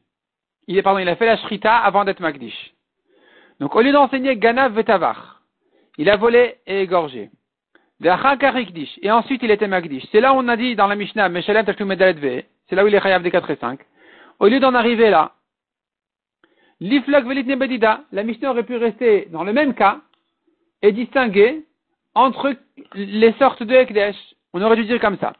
Il 0.66 0.78
a 0.78 1.16
fait 1.16 1.26
la 1.26 1.36
shrita 1.38 1.76
avant 1.76 2.04
d'être 2.04 2.20
Makdish. 2.20 2.74
Donc 3.60 3.74
au 3.74 3.80
lieu 3.80 3.92
d'enseigner 3.92 4.36
Ganav 4.36 4.72
Vetavar, 4.72 5.42
il 5.98 6.08
a 6.08 6.16
volé 6.16 6.56
et 6.66 6.82
égorgé. 6.82 7.30
Et 8.02 9.10
ensuite 9.10 9.42
il 9.42 9.50
était 9.50 9.68
Makdish. 9.68 10.04
C'est 10.12 10.20
là 10.20 10.32
où 10.32 10.36
on 10.36 10.48
a 10.48 10.56
dit 10.56 10.74
dans 10.76 10.86
la 10.86 10.96
Mishnah, 10.96 11.28
Meshalem 11.28 11.66
c'est 11.66 12.76
là 12.76 12.84
où 12.84 12.88
il 12.88 12.94
est 12.94 13.00
chayav 13.00 13.22
des 13.22 13.30
4 13.30 13.50
et 13.50 13.56
5. 13.56 13.80
Au 14.38 14.46
lieu 14.46 14.60
d'en 14.60 14.74
arriver 14.74 15.10
là, 15.10 15.32
l'iflak 16.78 17.26
velit 17.26 17.44
nebedida, 17.44 18.04
la 18.12 18.22
Mishnah 18.22 18.50
aurait 18.52 18.64
pu 18.64 18.76
rester 18.76 19.28
dans 19.32 19.44
le 19.44 19.52
même 19.52 19.74
cas 19.74 20.00
et 20.82 20.92
distinguer 20.92 21.64
entre 22.14 22.54
les 22.94 23.32
sortes 23.34 23.62
de 23.62 23.74
Ekdesh. 23.74 24.16
On 24.52 24.62
aurait 24.62 24.76
dû 24.76 24.84
dire 24.84 25.00
comme 25.00 25.18
ça. 25.18 25.32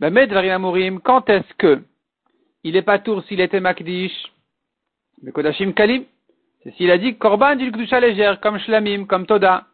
Ben, 0.00 0.12
quand 1.04 1.30
est-ce 1.30 1.54
que 1.54 1.82
il 2.64 2.76
est 2.76 2.82
pas 2.82 2.98
tour 2.98 3.22
s'il 3.24 3.40
était 3.40 3.60
Makdish, 3.60 4.32
le 5.22 5.32
Kodashim 5.32 5.72
Kalim, 5.72 6.04
c'est 6.62 6.74
s'il 6.74 6.90
a 6.90 6.98
dit 6.98 7.16
Korban 7.16 7.56
d'une 7.56 7.70
Kdusha 7.70 8.00
légère, 8.00 8.40
comme 8.40 8.58
Shlamim, 8.58 9.04
comme 9.06 9.26
Toda. 9.26 9.66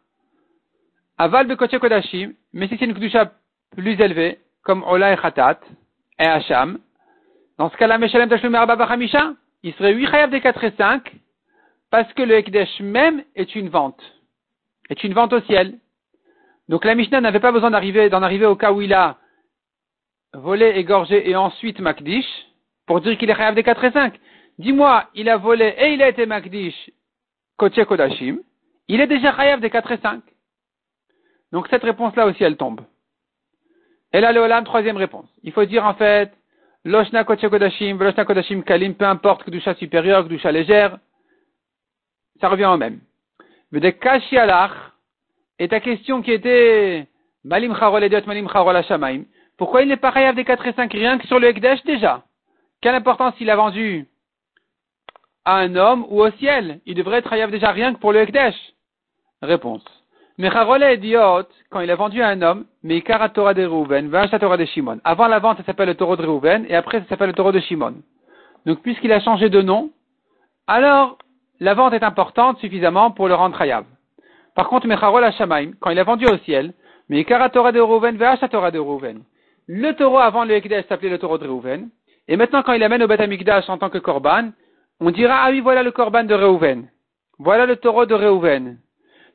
Aval 1.17 1.47
de 1.47 1.55
Koche 1.55 1.79
Kodashim, 1.79 2.35
mais 2.53 2.69
si 2.69 2.77
c'est 2.77 2.85
une 2.85 2.95
Kdusha 2.95 3.33
plus 3.77 4.01
élevée, 4.01 4.41
comme 4.63 4.83
Ola 4.83 5.13
et 5.13 5.17
Khatat, 5.17 5.61
et 6.19 6.25
Hacham, 6.25 6.79
dans 7.59 7.71
ce 7.71 7.77
cas-là, 7.77 7.99
Meshalem 7.99 8.29
Tashlum 8.29 8.55
Hamisha, 8.55 9.35
il 9.63 9.75
serait 9.75 9.95
8 9.95 10.07
chayav 10.07 10.31
des 10.31 10.41
4 10.41 10.65
et 10.65 10.73
5, 10.73 11.13
parce 11.91 12.13
que 12.15 12.23
le 12.23 12.35
Ekdesh 12.35 12.81
même 12.81 13.23
est 13.37 13.55
une 13.55 13.69
vente. 13.69 14.01
Est 14.89 15.05
une 15.05 15.13
vente 15.13 15.33
au 15.33 15.41
ciel. 15.43 15.79
Donc 16.69 16.85
la 16.85 16.95
Mishnah 16.95 17.21
n'avait 17.21 17.41
pas 17.41 17.53
besoin 17.53 17.71
d'arriver, 17.71 18.09
d'en 18.09 18.23
arriver 18.23 18.47
au 18.47 18.57
cas 18.57 18.73
où 18.73 18.81
il 18.81 18.95
a 18.95 19.19
volé, 20.35 20.71
égorgé 20.77 21.29
et 21.29 21.37
ensuite 21.37 21.81
Makdish, 21.81 22.27
pour 22.87 23.01
dire 23.01 23.17
qu'il 23.19 23.31
est 23.31 23.53
des 23.55 23.63
4 23.63 23.85
et 23.85 23.93
5. 23.93 24.21
Dis-moi, 24.59 25.09
il 25.15 25.29
a 25.29 25.37
volé 25.37 25.75
et 25.79 25.93
il 25.95 26.03
a 26.03 26.09
été 26.09 26.27
Makdish, 26.27 26.91
Kotche 27.57 27.85
Kodashim, 27.85 28.39
il 28.89 29.01
est 29.01 29.07
déjà 29.07 29.35
chayav 29.35 29.61
des 29.61 29.71
4 29.71 29.93
et 29.93 29.99
5. 29.99 30.23
Donc 31.53 31.69
cette 31.69 31.83
réponse-là 31.83 32.27
aussi, 32.27 32.45
elle 32.45 32.57
tombe. 32.57 32.81
Et 34.13 34.21
là, 34.21 34.33
le 34.33 34.41
Olam, 34.41 34.65
troisième 34.65 34.97
réponse. 34.97 35.29
Il 35.43 35.53
faut 35.53 35.65
dire 35.65 35.85
en 35.85 35.95
fait, 35.95 36.33
Loshna 36.85 37.25
Kodashim, 37.25 37.99
Loshna 37.99 38.25
Kodashim 38.25 38.63
Kalim, 38.63 38.95
peu 38.95 39.05
importe 39.05 39.45
que 39.45 39.51
du 39.51 39.61
chat 39.61 39.75
supérieur, 39.75 40.25
que 40.25 40.35
du 40.35 40.41
légère, 40.53 40.99
ça 42.41 42.49
revient 42.49 42.67
au 42.67 42.77
même. 42.77 43.01
Mais 43.71 43.93
Kashi 43.93 44.37
Alach, 44.37 44.73
et 45.59 45.69
ta 45.69 45.81
question 45.81 46.23
qui 46.23 46.33
était 46.33 47.07
Malim 47.45 47.77
Charol 47.77 48.03
Ediot, 48.03 48.27
Malim 48.27 48.49
Charol 48.49 48.77
Hashamaim, 48.77 49.25
pourquoi 49.61 49.83
il 49.83 49.89
n'est 49.89 49.99
pas 49.99 50.11
chayav 50.11 50.35
des 50.35 50.47
4 50.47 50.69
et 50.69 50.73
5 50.73 50.91
rien 50.91 51.19
que 51.19 51.27
sur 51.27 51.39
le 51.39 51.49
Ekdesh 51.49 51.85
déjà 51.85 52.23
Quelle 52.81 52.95
importance 52.95 53.35
il 53.41 53.51
a 53.51 53.57
vendu 53.57 54.09
à 55.45 55.57
un 55.57 55.77
homme 55.77 56.07
ou 56.09 56.23
au 56.23 56.31
ciel? 56.31 56.81
Il 56.87 56.95
devrait 56.95 57.19
être 57.19 57.29
chayav 57.29 57.51
déjà 57.51 57.71
rien 57.71 57.93
que 57.93 57.99
pour 57.99 58.15
le 58.15 58.21
Ekdesh 58.21 58.55
Réponse. 59.43 59.85
Mais 60.39 60.51
Charolé 60.51 60.95
idiot, 60.95 61.43
quand 61.69 61.81
il 61.81 61.91
a 61.91 61.95
vendu 61.95 62.23
à 62.23 62.29
un 62.29 62.41
homme, 62.41 62.65
mais 62.83 63.03
Torah 63.03 63.53
de 63.53 63.67
Reuven, 63.67 64.11
Torah 64.41 64.57
de 64.57 64.65
Shimon. 64.65 64.99
Avant 65.05 65.27
la 65.27 65.41
vente, 65.41 65.59
ça 65.59 65.65
s'appelle 65.65 65.89
le 65.89 65.95
taureau 65.95 66.17
de 66.17 66.25
Reuven, 66.25 66.65
et 66.67 66.75
après, 66.75 67.01
ça 67.01 67.09
s'appelle 67.11 67.29
le 67.29 67.35
taureau 67.35 67.53
de 67.53 67.61
Shimon. 67.61 67.97
Donc, 68.65 68.81
puisqu'il 68.81 69.13
a 69.13 69.21
changé 69.21 69.51
de 69.51 69.61
nom, 69.61 69.91
alors, 70.67 71.19
la 71.61 71.75
vente 71.75 71.93
est 71.93 72.03
importante 72.03 72.59
suffisamment 72.61 73.11
pour 73.11 73.29
le 73.29 73.35
rendre 73.35 73.59
chayav. 73.59 73.85
Par 74.55 74.69
contre, 74.71 74.87
Mecharol 74.87 75.23
Hashamaim, 75.23 75.73
quand 75.81 75.91
il 75.91 75.99
a 75.99 76.05
vendu 76.05 76.25
au 76.25 76.39
ciel, 76.39 76.73
mais 77.11 77.25
Torah 77.25 77.73
de 77.73 77.81
Reuven, 77.81 78.17
Torah 78.51 78.71
de 78.71 78.79
Reuven. 78.79 79.23
Le 79.73 79.93
taureau 79.93 80.19
avant 80.19 80.43
le 80.43 80.55
Ekdesh 80.55 80.87
s'appelait 80.89 81.11
le 81.11 81.19
taureau 81.19 81.39
de 81.39 81.47
Reuven, 81.47 81.91
et 82.27 82.37
maintenant, 82.37 82.65
quand 82.65 82.73
il 82.73 82.83
amène 82.83 83.05
au 83.05 83.07
Beth 83.07 83.21
Amikdash 83.21 83.69
en 83.69 83.79
tant 83.79 83.89
que 83.89 83.99
korban, 83.99 84.51
on 84.99 85.13
dira, 85.13 85.43
ah 85.45 85.51
oui, 85.53 85.61
voilà 85.61 85.85
le 85.85 85.93
korban 85.93 86.25
de 86.25 86.35
Reuven. 86.35 86.89
voilà 87.39 87.67
le 87.67 87.77
taureau 87.77 88.05
de 88.05 88.15
Reuven. 88.15 88.79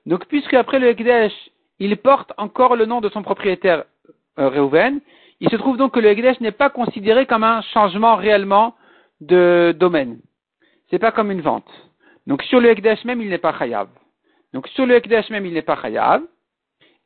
Donc, 0.06 0.26
puisque 0.26 0.54
après 0.54 0.80
le 0.80 0.90
Ekdesh, 0.90 1.32
il 1.80 1.96
porte 1.96 2.34
encore 2.36 2.76
le 2.76 2.86
nom 2.86 3.00
de 3.00 3.08
son 3.08 3.24
propriétaire 3.24 3.86
euh, 4.38 4.50
Reuven, 4.50 5.00
il 5.40 5.50
se 5.50 5.56
trouve 5.56 5.78
donc 5.78 5.94
que 5.94 6.02
le 6.02 6.10
Ekdesh 6.10 6.42
n'est 6.42 6.52
pas 6.52 6.70
considéré 6.70 7.26
comme 7.26 7.46
un 7.46 7.62
changement 7.62 8.18
réellement 8.18 8.76
de 9.22 9.74
domaine. 9.80 10.20
C'est 10.90 11.00
pas 11.00 11.14
comme 11.14 11.32
une 11.32 11.40
vente. 11.40 11.72
Donc, 12.28 12.44
sur 12.44 12.60
le 12.60 12.72
Ekdesh 12.72 13.06
même, 13.06 13.22
il 13.22 13.30
n'est 13.30 13.38
pas 13.38 13.58
chayav. 13.58 13.88
Donc, 14.54 14.68
sur 14.68 14.86
le 14.86 14.96
Ekdesh 14.96 15.30
même, 15.30 15.46
il 15.46 15.54
n'est 15.54 15.62
pas 15.62 15.82
chayav. 15.82 16.24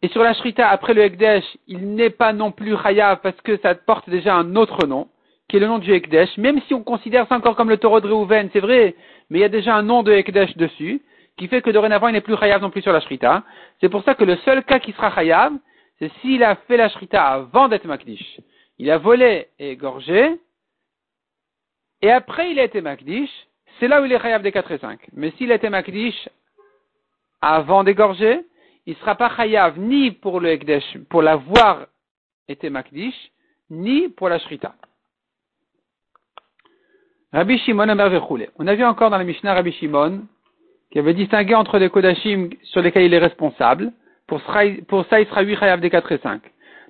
Et 0.02 0.08
sur 0.10 0.24
la 0.24 0.34
Shrita, 0.34 0.70
après 0.70 0.94
le 0.94 1.02
Ekdesh, 1.02 1.44
il 1.68 1.96
n'est 1.96 2.10
pas 2.10 2.32
non 2.32 2.52
plus 2.52 2.78
chayav 2.78 3.20
parce 3.22 3.40
que 3.42 3.58
ça 3.58 3.76
porte 3.76 4.10
déjà 4.10 4.36
un 4.36 4.56
autre 4.56 4.88
nom, 4.88 5.10
qui 5.50 5.58
est 5.58 5.60
le 5.60 5.68
nom 5.68 5.80
du 5.80 5.92
Ekdesh, 5.94 6.38
même 6.38 6.62
si 6.68 6.74
on 6.74 6.84
considère 6.84 7.28
ça 7.28 7.36
encore 7.36 7.56
comme 7.56 7.70
le 7.70 7.78
taureau 7.78 8.00
de 8.00 8.08
Reuven, 8.08 8.50
c'est 8.54 8.62
vrai, 8.62 8.96
mais 9.30 9.40
il 9.40 9.42
y 9.42 9.46
a 9.46 9.50
déjà 9.50 9.76
un 9.76 9.82
nom 9.82 10.04
de 10.04 10.14
Ekdesh 10.14 10.56
dessus, 10.56 11.02
qui 11.38 11.48
fait 11.48 11.62
que 11.62 11.70
dorénavant 11.70 12.08
il 12.08 12.14
n'est 12.14 12.22
plus 12.22 12.38
chayav 12.38 12.62
non 12.62 12.70
plus 12.70 12.82
sur 12.82 12.94
la 12.94 13.02
Shrita. 13.02 13.44
C'est 13.82 13.90
pour 13.90 14.04
ça 14.04 14.16
que 14.16 14.24
le 14.24 14.38
seul 14.38 14.64
cas 14.64 14.80
qui 14.80 14.94
sera 14.94 15.14
chayav, 15.14 15.54
c'est 15.98 16.12
s'il 16.22 16.44
a 16.44 16.56
fait 16.56 16.78
la 16.78 16.88
Shrita 16.88 17.26
avant 17.26 17.68
d'être 17.68 17.86
Makdish. 17.86 18.40
Il 18.78 18.90
a 18.92 18.98
volé 18.98 19.48
et 19.60 19.72
égorgé, 19.72 20.40
et 22.02 22.12
après 22.12 22.52
il 22.52 22.60
a 22.60 22.64
été 22.64 22.80
Makdish, 22.80 23.32
c'est 23.80 23.90
là 23.90 24.02
où 24.02 24.06
il 24.06 24.14
est 24.14 24.20
chayav 24.20 24.42
des 24.42 24.54
4 24.54 24.72
et 24.72 24.78
5. 24.78 25.00
Mais 25.14 25.32
s'il 25.32 25.52
a 25.52 25.56
été 25.56 25.70
Makdish 25.70 26.30
avant 27.42 27.84
d'égorger, 27.84 28.46
il 28.90 28.94
ne 28.94 29.00
sera 29.02 29.14
pas 29.14 29.30
chayav 29.36 29.78
ni 29.78 30.10
pour 30.10 30.40
le 30.40 30.50
Ekdesh, 30.50 30.98
pour 31.12 31.22
l'avoir 31.22 31.86
été 32.48 32.72
Makdish, 32.72 33.14
ni 33.70 34.10
pour 34.10 34.30
la 34.30 34.40
Shrita. 34.40 34.74
Rabbi 37.32 37.60
Shimon 37.60 37.86
On 38.58 38.66
a 38.68 38.74
vu 38.74 38.84
encore 38.84 39.12
dans 39.12 39.20
la 39.20 39.24
Mishnah 39.24 39.54
Rabbi 39.54 39.74
Shimon 39.74 40.22
qui 40.92 40.98
avait 40.98 41.14
distingué 41.14 41.54
entre 41.54 41.78
les 41.78 41.92
Kodashim 41.92 42.50
sur 42.64 42.82
lesquels 42.82 43.04
il 43.04 43.14
est 43.14 43.20
responsable. 43.20 43.92
Pour, 44.26 44.42
ça, 44.42 44.66
il 44.66 45.28
sera 45.28 45.44
8 45.44 45.58
chayav 45.58 45.82
des 45.82 45.92
4 45.92 46.12
et 46.12 46.18
5. 46.18 46.42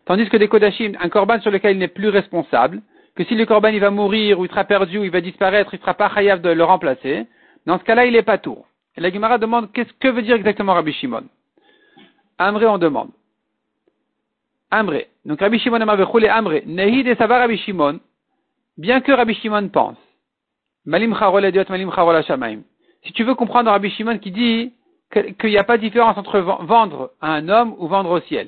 Tandis 0.06 0.30
que 0.30 0.38
des 0.38 0.48
Kodashim, 0.48 0.94
un 1.02 1.10
korban 1.10 1.42
sur 1.42 1.52
lequel 1.52 1.76
il 1.76 1.80
n'est 1.80 1.90
plus 1.90 2.08
responsable, 2.08 2.82
que 3.18 3.26
si 3.26 3.36
le 3.36 3.46
korban 3.46 3.68
il 3.68 3.82
va 3.82 3.92
mourir 3.92 4.40
ou 4.40 4.46
il 4.46 4.50
sera 4.50 4.64
perdu 4.64 5.00
ou 5.00 5.04
il 5.04 5.12
va 5.12 5.20
disparaître, 5.20 5.74
il 5.74 5.78
ne 5.78 5.82
sera 5.82 5.96
pas 5.96 6.10
chayav 6.16 6.40
de 6.40 6.50
le 6.50 6.64
remplacer. 6.64 7.28
Dans 7.66 7.78
ce 7.78 7.84
cas-là, 7.84 8.06
il 8.06 8.16
est 8.16 8.24
pas 8.24 8.38
tour. 8.38 8.68
Et 8.96 9.02
la 9.02 9.12
Gemara 9.12 9.38
demande 9.38 9.74
qu'est-ce 9.74 9.92
que 10.00 10.08
veut 10.08 10.22
dire 10.22 10.38
exactement 10.38 10.76
Rabbi 10.76 10.94
Shimon? 10.94 11.26
Amré, 12.40 12.66
on 12.66 12.78
demande. 12.78 13.10
Amré. 14.72 15.08
Donc 15.26 15.42
Rabbi 15.42 15.60
Shimon 15.60 15.80
et 15.82 16.30
Amré. 16.30 16.64
Nehi 16.66 17.04
de 17.04 17.14
Savar 17.16 17.42
Rabbi 17.42 17.58
Shimon. 17.58 18.00
Bien 18.78 19.02
que 19.02 19.12
Rabbi 19.12 19.36
Shimon 19.36 19.68
pense. 19.68 19.98
Malim 20.86 21.14
Charol 21.16 21.44
Ediot 21.44 21.66
Malim 21.68 21.92
Charol 21.92 22.24
Shamaim. 22.24 22.62
Si 23.04 23.12
tu 23.12 23.26
veux 23.26 23.36
comprendre 23.36 23.70
Rabbi 23.70 23.90
Shimon 23.90 24.20
qui 24.20 24.32
dit 24.32 24.74
qu'il 25.12 25.50
n'y 25.50 25.58
a 25.58 25.66
pas 25.66 25.76
de 25.78 25.82
différence 25.82 26.18
entre 26.18 26.40
vendre 26.40 27.12
à 27.20 27.34
un 27.34 27.50
homme 27.50 27.76
ou 27.78 27.88
vendre 27.88 28.12
au 28.12 28.22
ciel. 28.22 28.48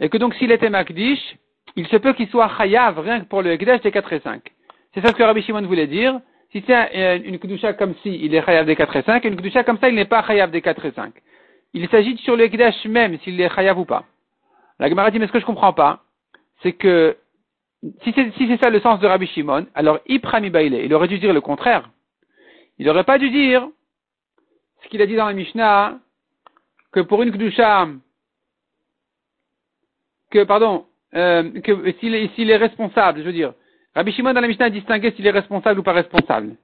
Et 0.00 0.08
que 0.08 0.16
donc 0.16 0.34
s'il 0.36 0.50
était 0.50 0.70
Makdish, 0.70 1.36
il 1.74 1.86
se 1.88 1.96
peut 1.96 2.14
qu'il 2.14 2.28
soit 2.28 2.50
Chayav 2.56 2.98
rien 3.00 3.20
que 3.20 3.26
pour 3.26 3.42
le 3.42 3.50
Ekdesh 3.52 3.82
des 3.82 3.90
4 3.90 4.12
et 4.14 4.20
5. 4.20 4.42
C'est 4.94 5.02
ça 5.02 5.08
ce 5.08 5.12
que 5.12 5.22
Rabbi 5.22 5.42
Shimon 5.42 5.66
voulait 5.66 5.86
dire. 5.86 6.20
Si 6.52 6.64
c'est 6.66 7.18
une 7.18 7.38
Kedusha 7.38 7.74
comme 7.74 7.94
si 8.02 8.18
il 8.24 8.34
est 8.34 8.42
Chayav 8.42 8.64
des 8.64 8.76
4 8.76 8.96
et 8.96 9.02
5, 9.02 9.24
une 9.24 9.36
Kedusha 9.36 9.62
comme 9.62 9.78
ça 9.78 9.90
il 9.90 9.94
n'est 9.94 10.06
pas 10.06 10.22
Chayav 10.26 10.50
des 10.50 10.62
4 10.62 10.86
et 10.86 10.92
5. 10.92 11.12
Il 11.74 11.88
s'agit 11.88 12.16
sur 12.18 12.36
le 12.36 12.44
Ekdash 12.44 12.84
même, 12.86 13.18
s'il 13.20 13.40
est 13.40 13.54
chayav 13.54 13.78
ou 13.78 13.84
pas. 13.84 14.04
La 14.78 14.88
Gemara 14.88 15.10
dit, 15.10 15.18
mais 15.18 15.26
ce 15.26 15.32
que 15.32 15.40
je 15.40 15.46
comprends 15.46 15.72
pas, 15.72 16.02
c'est 16.62 16.72
que, 16.72 17.16
si 18.02 18.12
c'est, 18.12 18.56
ça 18.62 18.70
le 18.70 18.80
sens 18.80 19.00
de 19.00 19.06
Rabbi 19.06 19.26
Shimon, 19.26 19.66
alors 19.74 19.98
Iprami 20.06 20.50
Baile, 20.50 20.74
il 20.74 20.92
aurait 20.94 21.08
dû 21.08 21.18
dire 21.18 21.32
le 21.32 21.40
contraire. 21.40 21.90
Il 22.78 22.86
n'aurait 22.86 23.04
pas 23.04 23.18
dû 23.18 23.30
dire 23.30 23.68
ce 24.82 24.88
qu'il 24.88 25.00
a 25.02 25.06
dit 25.06 25.16
dans 25.16 25.26
la 25.26 25.32
Mishnah, 25.32 25.98
que 26.92 27.00
pour 27.00 27.22
une 27.22 27.30
Kdusha, 27.30 27.88
que, 30.30 30.44
pardon, 30.44 30.86
euh, 31.14 31.60
que 31.60 31.92
s'il 32.00 32.50
est 32.50 32.56
responsable, 32.56 33.20
je 33.20 33.24
veux 33.24 33.32
dire, 33.32 33.54
Rabbi 33.94 34.12
Shimon 34.12 34.34
dans 34.34 34.40
la 34.40 34.48
Mishnah 34.48 34.66
a 34.66 34.70
distingué 34.70 35.12
s'il 35.12 35.26
est 35.26 35.30
responsable 35.30 35.80
ou 35.80 35.82
pas 35.82 35.92
responsable. 35.92 36.56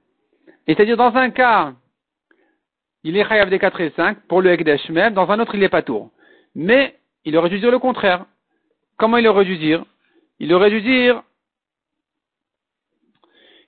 Et 0.67 0.75
c'est-à-dire 0.75 0.97
dans 0.97 1.15
un 1.15 1.31
cas, 1.31 1.73
il 3.03 3.17
est 3.17 3.27
chayav 3.27 3.49
des 3.49 3.59
4 3.59 3.81
et 3.81 3.89
5 3.95 4.17
pour 4.27 4.41
le 4.41 4.51
Ekdesh 4.51 4.89
même, 4.89 5.13
dans 5.13 5.29
un 5.29 5.39
autre 5.39 5.55
il 5.55 5.63
est 5.63 5.69
pas 5.69 5.81
tour. 5.81 6.11
Mais 6.55 6.95
il 7.25 7.35
aurait 7.37 7.49
dû 7.49 7.59
dire 7.59 7.71
le 7.71 7.79
contraire. 7.79 8.25
Comment 8.97 9.17
il 9.17 9.27
aurait 9.27 9.45
dû 9.45 9.57
dire? 9.57 9.83
Il 10.39 10.53
aurait 10.53 10.69
dû 10.69 10.81
dire 10.81 11.23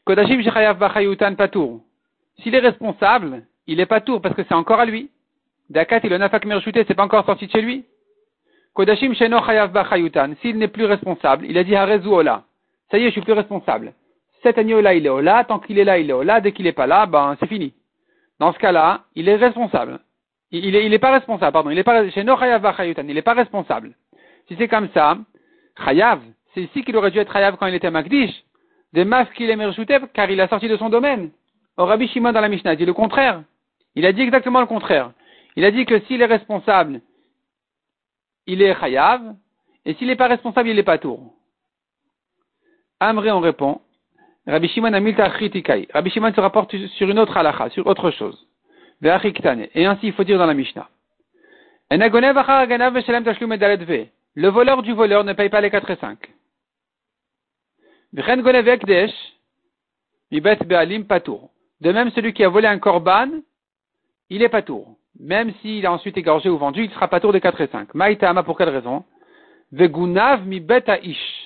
Kodashim 0.06 0.42
Shechayav 0.42 0.78
Bachayutan 0.78 1.36
Patour. 1.36 1.82
S'il 2.42 2.54
est 2.54 2.60
responsable, 2.60 3.44
il 3.66 3.80
est 3.80 3.86
pas 3.86 4.02
tour 4.02 4.22
parce 4.22 4.36
que 4.36 4.44
c'est 4.44 4.54
encore 4.54 4.80
à 4.80 4.86
lui. 4.86 5.10
Dakat 5.70 6.02
il 6.04 6.14
en 6.14 6.22
a 6.22 6.30
c'est 6.30 6.94
pas 6.94 7.04
encore 7.04 7.26
sorti 7.26 7.48
de 7.48 7.52
chez 7.52 7.62
lui. 7.62 7.86
Kodashim 8.74 9.14
Sheno 9.16 9.44
Chayav 9.44 9.72
Bachayutan. 9.72 10.34
S'il 10.42 10.58
n'est 10.58 10.68
plus 10.68 10.86
responsable, 10.86 11.46
il 11.48 11.58
a 11.58 11.64
dit 11.64 11.76
Harezu 11.76 12.08
Ola. 12.08 12.44
Ça 12.92 12.98
y 12.98 13.04
est, 13.04 13.08
je 13.08 13.12
suis 13.14 13.22
plus 13.22 13.34
responsable. 13.34 13.94
Cet 14.44 14.60
agneau-là, 14.60 14.94
il 14.94 15.06
est 15.06 15.10
Ola. 15.10 15.44
Tant 15.44 15.60
qu'il 15.60 15.80
est 15.80 15.84
là, 15.84 15.98
il 15.98 16.10
est 16.10 16.14
Ola. 16.14 16.40
Dès 16.40 16.52
qu'il 16.52 16.68
est 16.68 16.72
pas 16.72 16.86
là, 16.86 17.08
ben, 17.08 17.36
c'est 17.40 17.48
fini. 17.48 17.74
Dans 18.40 18.54
ce 18.54 18.60
cas-là, 18.60 19.06
il 19.16 19.30
est 19.30 19.36
responsable. 19.36 20.00
Il, 20.52 20.64
il, 20.66 20.94
est, 20.94 21.00
pas 21.00 21.12
responsable, 21.12 21.54
pardon. 21.54 21.70
Il 21.70 21.78
est 21.78 21.84
pas, 21.84 22.10
chez 22.10 22.22
il 22.22 23.14
n'est 23.14 23.22
pas 23.22 23.34
responsable. 23.34 23.96
Si 24.48 24.56
c'est 24.58 24.68
comme 24.68 24.90
ça, 24.94 25.18
Chayav, 25.84 26.22
c'est 26.54 26.62
ici 26.62 26.84
qu'il 26.84 26.96
aurait 26.96 27.12
dû 27.12 27.20
être 27.20 27.32
Chayav 27.32 27.58
quand 27.58 27.68
il 27.68 27.76
était 27.76 27.92
Magdish. 27.92 28.44
Des 28.94 29.04
maf 29.04 29.32
qu'il 29.34 29.50
est 29.50 30.14
car 30.14 30.30
il 30.30 30.40
a 30.40 30.48
sorti 30.48 30.68
de 30.68 30.78
son 30.78 30.90
domaine. 30.90 31.32
Au 31.78 31.86
Rabbi 31.86 32.08
Shimon 32.08 32.32
dans 32.32 32.42
la 32.42 32.48
Mishnah 32.48 32.76
dit 32.76 32.86
le 32.86 32.94
contraire. 32.94 33.44
Il 33.96 34.06
a 34.06 34.14
dit 34.14 34.22
exactement 34.22 34.62
le 34.62 34.66
contraire. 34.66 35.12
Il 35.58 35.66
a 35.66 35.72
dit 35.72 35.86
que 35.86 36.00
s'il 36.02 36.22
est 36.22 36.26
responsable, 36.26 37.02
il 38.48 38.62
est 38.62 38.76
Chayav, 38.80 39.36
et 39.86 39.94
s'il 39.96 40.08
n'est 40.08 40.16
pas 40.16 40.28
responsable, 40.28 40.70
il 40.70 40.76
n'est 40.76 40.84
pas 40.84 40.98
tour. 40.98 41.34
Amré, 43.00 43.32
on 43.32 43.40
répond, 43.40 43.82
Rabbi 44.48 44.68
Shimon 44.68 44.94
a 44.94 45.30
kritikai. 45.32 45.88
Rabbi 45.94 46.10
Shimon 46.12 46.34
se 46.34 46.42
rapporte 46.42 46.76
sur 46.98 47.10
une 47.10 47.20
autre 47.20 47.36
halacha, 47.36 47.70
sur 47.72 47.88
autre 47.88 48.12
chose. 48.12 48.48
Et 49.04 49.86
ainsi, 49.86 50.08
il 50.08 50.14
faut 50.14 50.24
dire 50.24 50.38
dans 50.38 50.46
la 50.46 50.54
Mishnah. 50.54 50.88
Le 51.92 52.10
voleur 54.50 54.82
du 54.82 54.94
voleur 54.94 55.24
ne 55.24 55.34
paye 55.34 55.50
pas 55.50 55.62
les 55.62 55.70
4 55.70 55.92
et 55.92 55.96
5. 55.98 56.18
De 61.82 61.92
même, 61.92 62.10
celui 62.12 62.34
qui 62.34 62.44
a 62.44 62.50
volé 62.50 62.68
un 62.68 62.80
korban, 62.80 63.30
il 64.30 64.42
est 64.42 64.50
patour. 64.50 64.96
Même 65.20 65.54
s'il 65.62 65.86
a 65.86 65.92
ensuite 65.92 66.18
égorgé 66.18 66.50
ou 66.50 66.58
vendu, 66.58 66.86
il 66.86 66.92
sera 66.92 67.08
patour 67.08 67.34
des 67.34 67.42
4 67.42 67.62
et 67.62 67.68
5. 67.68 67.94
Maïtama, 67.94 68.44
pour 68.44 68.58
quelle 68.58 68.70
raison? 68.70 69.04
Vegunav 69.72 70.46
mi 70.46 70.66
ish. 71.04 71.45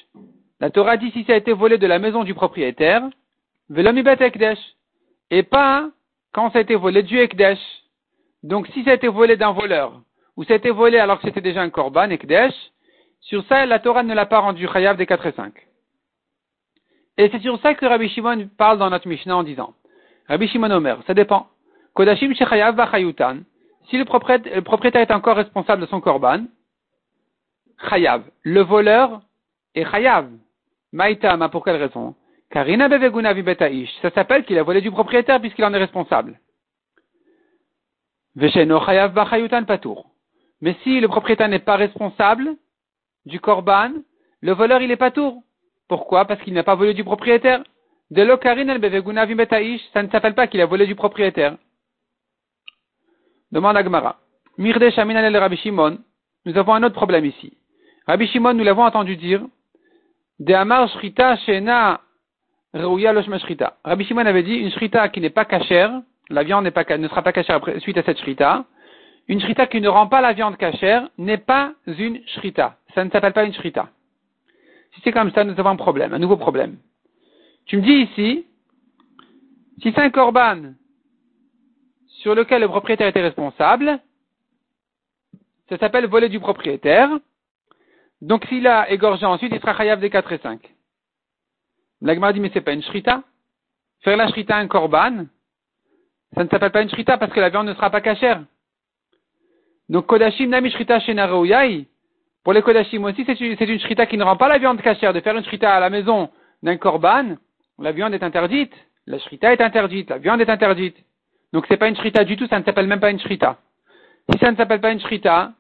La 0.59 0.69
Torah 0.69 0.97
dit 0.97 1.11
si 1.11 1.23
ça 1.23 1.33
a 1.33 1.37
été 1.37 1.53
volé 1.53 1.77
de 1.77 1.87
la 1.87 1.99
maison 1.99 2.23
du 2.23 2.33
propriétaire, 2.33 3.03
ekdesh, 3.69 4.59
et 5.31 5.43
pas 5.43 5.89
quand 6.33 6.51
ça 6.51 6.59
a 6.59 6.61
été 6.61 6.75
volé 6.75 7.03
du 7.03 7.17
ekdesh. 7.19 7.59
Donc 8.43 8.67
si 8.67 8.83
ça 8.83 8.91
a 8.91 8.93
été 8.93 9.07
volé 9.07 9.37
d'un 9.37 9.51
voleur, 9.51 10.01
ou 10.35 10.43
ça 10.43 10.53
a 10.53 10.57
été 10.57 10.71
volé 10.71 10.97
alors 10.99 11.19
que 11.19 11.27
c'était 11.27 11.41
déjà 11.41 11.61
un 11.61 11.69
korban, 11.69 12.09
ekdesh, 12.09 12.53
sur 13.21 13.43
ça, 13.45 13.65
la 13.65 13.79
Torah 13.79 14.03
ne 14.03 14.13
l'a 14.13 14.25
pas 14.25 14.39
rendu 14.39 14.67
chayav 14.67 14.97
des 14.97 15.05
4 15.05 15.25
et 15.25 15.31
5. 15.33 15.53
Et 17.17 17.29
c'est 17.29 17.41
sur 17.41 17.59
ça 17.59 17.73
que 17.73 17.85
Rabbi 17.85 18.07
Shimon 18.09 18.49
parle 18.57 18.77
dans 18.77 18.89
notre 18.89 19.07
Mishnah 19.07 19.35
en 19.35 19.43
disant, 19.43 19.73
Rabbi 20.27 20.47
Shimon 20.47 20.71
Omer, 20.71 20.99
ça 21.05 21.13
dépend. 21.13 21.47
Kodashim 21.93 22.33
shechayav 22.33 22.75
bachayutan, 22.75 23.39
si 23.89 23.97
le 23.97 24.05
propriétaire, 24.05 24.55
le 24.55 24.61
propriétaire 24.61 25.01
est 25.01 25.13
encore 25.13 25.35
responsable 25.35 25.81
de 25.81 25.87
son 25.87 25.99
korban, 25.99 26.45
chayav. 27.89 28.23
Le 28.43 28.61
voleur 28.61 29.21
est 29.75 29.85
chayav. 29.89 30.29
Maïtama, 30.91 31.50
pour 31.50 31.63
quelle 31.63 31.75
raison? 31.75 32.15
Karina 32.50 32.88
beveguna 32.88 33.34
vibetaish. 33.34 33.91
Ça 34.01 34.10
s'appelle 34.12 34.43
qu'il 34.43 34.58
a 34.58 34.63
volé 34.63 34.81
du 34.81 34.91
propriétaire 34.91 35.39
puisqu'il 35.39 35.65
en 35.65 35.74
est 35.74 35.77
responsable. 35.77 36.39
Vesheno 38.36 38.79
chayav 38.86 39.13
bachayutan 39.13 39.65
patour. 39.65 40.08
Mais 40.62 40.75
si 40.84 41.00
le 41.00 41.08
propriétaire 41.08 41.48
n'est 41.48 41.60
pas 41.60 41.75
responsable 41.75 42.55
du 43.25 43.39
korban, 43.39 43.91
le 44.41 44.51
voleur 44.53 44.81
il 44.81 44.91
est 44.91 44.98
patour. 44.98 45.43
Pourquoi? 45.88 46.25
Parce 46.25 46.41
qu'il 46.41 46.53
n'a 46.53 46.63
pas 46.63 46.75
volé 46.75 46.93
du 46.93 47.03
propriétaire. 47.03 47.63
De 48.10 48.24
l'okarina 48.24 48.77
beveguna 48.79 49.25
vibetaish, 49.25 49.81
ça 49.93 50.01
ne 50.01 50.10
s'appelle 50.10 50.34
pas 50.34 50.48
qu'il 50.48 50.62
a 50.62 50.65
volé 50.65 50.88
du 50.88 50.96
propriétaire. 50.96 51.55
Demande 53.51 53.77
à 53.77 53.84
Gemara. 53.84 54.19
Mirde 54.58 54.89
Shamin 54.91 55.15
el 55.15 55.38
Rabbi 55.38 55.58
Shimon. 55.58 56.00
Nous 56.46 56.58
avons 56.58 56.74
un 56.74 56.84
autre 56.84 56.96
problème 56.96 57.25
ici. 57.25 57.58
Rabbi 58.08 58.27
Shimon, 58.27 58.53
nous 58.53 58.63
l'avons 58.63 58.84
entendu 58.84 59.15
dire 59.15 59.41
de 60.39 60.53
Amar 60.53 60.89
Shrita 60.89 61.36
Shena. 61.38 62.01
Rabbi 62.74 64.05
Shimon 64.05 64.25
avait 64.25 64.43
dit 64.43 64.55
une 64.55 64.72
Shrita 64.72 65.10
qui 65.10 65.22
n'est 65.22 65.29
pas 65.31 65.46
cachère, 65.46 66.01
la 66.29 66.43
viande 66.43 66.65
ne 66.65 67.08
sera 67.08 67.22
pas 67.24 67.34
cachère 67.34 67.60
suite 67.79 67.98
à 67.98 68.03
cette 68.03 68.19
Shrita. 68.19 68.65
Une 69.27 69.39
Shrita 69.41 69.67
qui 69.67 69.81
ne 69.81 69.89
rend 69.89 70.08
pas 70.08 70.22
la 70.22 70.34
viande 70.34 70.58
cachère 70.58 71.10
n'est 71.17 71.38
pas 71.38 71.74
une 71.88 72.19
Shrita. 72.27 72.77
Ça 72.93 73.03
ne 73.03 73.10
s'appelle 73.10 73.34
pas 73.34 73.43
une 73.43 73.53
Shrita. 73.53 73.89
Si 74.93 75.01
c'est 75.03 75.12
comme 75.12 75.31
ça, 75.31 75.43
nous 75.43 75.60
avons 75.60 75.69
un 75.69 75.75
problème, 75.75 76.13
un 76.13 76.19
nouveau 76.19 76.38
problème. 76.38 76.77
Tu 77.65 77.77
me 77.77 77.81
dis 77.81 78.10
ici, 78.12 78.46
si 79.81 79.91
c'est 79.91 80.01
un 80.01 80.10
korban 80.10 80.74
sur 82.22 82.36
lequel 82.36 82.62
le 82.62 82.67
propriétaire 82.67 83.08
était 83.08 83.22
responsable, 83.22 84.00
ça 85.69 85.77
s'appelle 85.77 86.08
voler 86.08 86.29
du 86.29 86.39
propriétaire. 86.39 87.10
Donc 88.21 88.45
s'il 88.45 88.67
a 88.67 88.89
égorgé 88.91 89.25
ensuite, 89.25 89.53
il 89.53 89.59
sera 89.59 89.75
chayav 89.75 89.99
des 89.99 90.09
4 90.09 90.31
et 90.31 90.38
5. 90.39 90.59
L'agma 92.01 92.33
dit, 92.33 92.39
mais 92.39 92.51
c'est 92.53 92.61
pas 92.61 92.73
une 92.73 92.83
shrita. 92.83 93.23
Faire 94.01 94.17
la 94.17 94.27
shrita 94.29 94.55
un 94.55 94.67
korban, 94.67 95.25
ça 96.33 96.43
ne 96.43 96.49
s'appelle 96.49 96.71
pas 96.71 96.81
une 96.81 96.89
shrita 96.89 97.17
parce 97.17 97.33
que 97.33 97.39
la 97.39 97.49
viande 97.49 97.67
ne 97.67 97.73
sera 97.73 97.89
pas 97.89 98.01
cachère. 98.01 98.43
Donc 99.89 100.05
kodashim 100.05 100.47
nami 100.47 100.69
shrita 100.69 100.99
shenareuyai. 100.99 101.88
Pour 102.43 102.53
les 102.53 102.61
kodashim 102.61 103.03
aussi, 103.03 103.25
c'est 103.25 103.39
une, 103.41 103.57
une 103.59 103.79
shrita 103.79 104.05
qui 104.05 104.17
ne 104.17 104.23
rend 104.23 104.38
pas 104.38 104.47
la 104.47 104.57
viande 104.57 104.81
cachère. 104.81 105.13
De 105.13 105.19
faire 105.19 105.35
une 105.35 105.43
shrita 105.43 105.75
à 105.75 105.79
la 105.79 105.89
maison 105.89 106.29
d'un 106.63 106.77
korban, 106.77 107.35
la 107.79 107.91
viande 107.91 108.13
est 108.13 108.23
interdite. 108.23 108.73
La 109.07 109.17
shrita 109.19 109.51
est 109.51 109.61
interdite, 109.61 110.09
la 110.09 110.19
viande 110.19 110.39
est 110.39 110.49
interdite. 110.49 110.95
Donc 111.51 111.65
c'est 111.67 111.77
pas 111.77 111.88
une 111.88 111.95
shrita 111.95 112.23
du 112.23 112.38
tout, 112.38 112.47
ça 112.47 112.59
ne 112.59 112.63
s'appelle 112.63 112.88
même 112.88 112.99
pas 112.99 113.09
une 113.09 113.19
shrita. 113.19 113.57
Si 114.31 114.38
ça 114.38 114.51
ne 114.51 114.55
s'appelle 114.55 114.81
pas 114.81 114.91
une 114.91 114.99
shrita, 114.99 115.53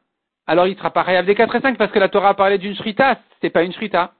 alors 0.49 0.65
il 0.65 0.75
sera 0.75 0.89
pareil 0.89 1.23
des 1.25 1.35
4 1.35 1.55
et 1.57 1.61
5 1.61 1.77
parce 1.77 1.91
que 1.91 1.99
la 1.99 2.09
Torah 2.09 2.29
a 2.29 2.33
parlé 2.33 2.57
d'une 2.57 2.75
shrita, 2.75 3.19
c'est 3.39 3.51
pas 3.51 3.61
une 3.61 3.71
shrita. 3.71 4.13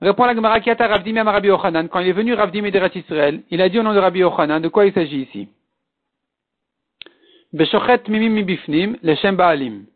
Répond 0.00 0.26
la 0.26 0.34
Gemara 0.36 0.60
Kiata 0.60 0.86
Ravdimi 0.86 1.18
à 1.18 1.24
Rabbi 1.24 1.50
Ochanan. 1.50 1.88
Quand 1.88 1.98
il 1.98 2.06
est 2.06 2.12
venu 2.12 2.34
Ravdimi 2.34 2.70
de 2.70 2.96
Israël, 2.96 3.42
il 3.50 3.60
a 3.60 3.68
dit 3.68 3.80
au 3.80 3.82
nom 3.82 3.92
de 3.92 3.98
Rabbi 3.98 4.22
Ochanan 4.22 4.60
de 4.60 4.68
quoi 4.68 4.86
il 4.86 4.92
s'agit 4.92 5.22
ici? 5.22 5.48
Beshochet 7.52 8.02
mimim 8.06 8.30
mibifnim, 8.30 8.96
leshem 9.02 9.34
baalim. 9.34 9.86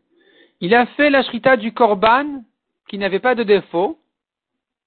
Il 0.59 0.75
a 0.75 0.87
fait 0.87 1.09
la 1.09 1.23
shrita 1.23 1.55
du 1.55 1.71
korban 1.71 2.43
qui 2.89 2.97
n'avait 2.97 3.19
pas 3.19 3.33
de 3.33 3.43
défaut 3.43 3.97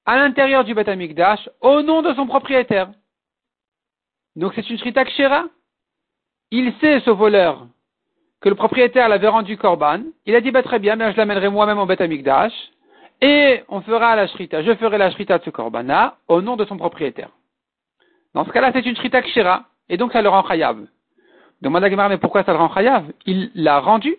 à 0.04 0.18
l'intérieur 0.18 0.64
du 0.64 0.74
Beth 0.74 0.88
Amikdash 0.88 1.48
au 1.62 1.80
nom 1.80 2.02
de 2.02 2.12
son 2.12 2.26
propriétaire. 2.26 2.90
Donc 4.36 4.52
c'est 4.54 4.68
une 4.68 4.76
shrita 4.76 5.06
kshera. 5.06 5.46
Il 6.50 6.74
sait, 6.80 7.00
ce 7.00 7.10
voleur, 7.10 7.66
que 8.40 8.48
le 8.48 8.54
propriétaire 8.54 9.08
l'avait 9.08 9.28
rendu 9.28 9.56
korban. 9.56 10.00
Il 10.26 10.34
a 10.34 10.40
dit, 10.40 10.50
bah, 10.50 10.62
très 10.62 10.78
bien, 10.78 10.96
mais 10.96 11.12
je 11.12 11.16
l'amènerai 11.16 11.48
moi-même 11.48 11.78
au 11.78 11.86
Beth 11.86 12.00
Amikdash 12.00 12.52
et 13.20 13.62
on 13.68 13.80
fera 13.80 14.14
la 14.14 14.26
shrita, 14.28 14.62
je 14.62 14.74
ferai 14.76 14.96
la 14.98 15.10
shrita 15.10 15.38
de 15.38 15.44
ce 15.44 15.50
korbana 15.50 16.16
au 16.28 16.40
nom 16.40 16.56
de 16.56 16.64
son 16.64 16.76
propriétaire. 16.76 17.30
Dans 18.34 18.44
ce 18.44 18.50
cas-là, 18.50 18.70
c'est 18.72 18.86
une 18.86 18.94
shrita 18.94 19.22
kshira, 19.22 19.64
et 19.88 19.96
donc 19.96 20.12
ça 20.12 20.22
le 20.22 20.28
rend 20.28 20.46
chayav. 20.46 20.86
Demande 21.60 21.82
à 21.82 21.90
Gemara, 21.90 22.08
mais 22.08 22.18
pourquoi 22.18 22.44
ça 22.44 22.52
le 22.52 22.58
rend 22.58 22.72
chayav 22.72 23.04
Il 23.26 23.50
l'a 23.54 23.80
rendu. 23.80 24.16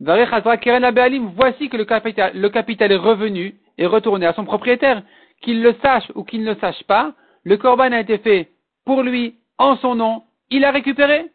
Voici 0.00 1.68
que 1.68 1.76
le 1.76 1.84
capital, 1.84 2.92
est 2.92 2.96
revenu 2.96 3.54
et 3.78 3.86
retourné 3.86 4.26
à 4.26 4.32
son 4.32 4.44
propriétaire. 4.44 5.02
Qu'il 5.42 5.62
le 5.62 5.74
sache 5.82 6.10
ou 6.16 6.24
qu'il 6.24 6.42
ne 6.42 6.54
le 6.54 6.60
sache 6.60 6.82
pas, 6.84 7.12
le 7.44 7.56
korban 7.56 7.92
a 7.92 8.00
été 8.00 8.18
fait 8.18 8.48
pour 8.84 9.02
lui, 9.02 9.36
en 9.58 9.76
son 9.76 9.94
nom, 9.94 10.24
il 10.50 10.64
a 10.64 10.72
récupéré. 10.72 11.30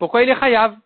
Pourquoi 0.00 0.22
il 0.22 0.30
est 0.30 0.40
chayav? 0.40 0.76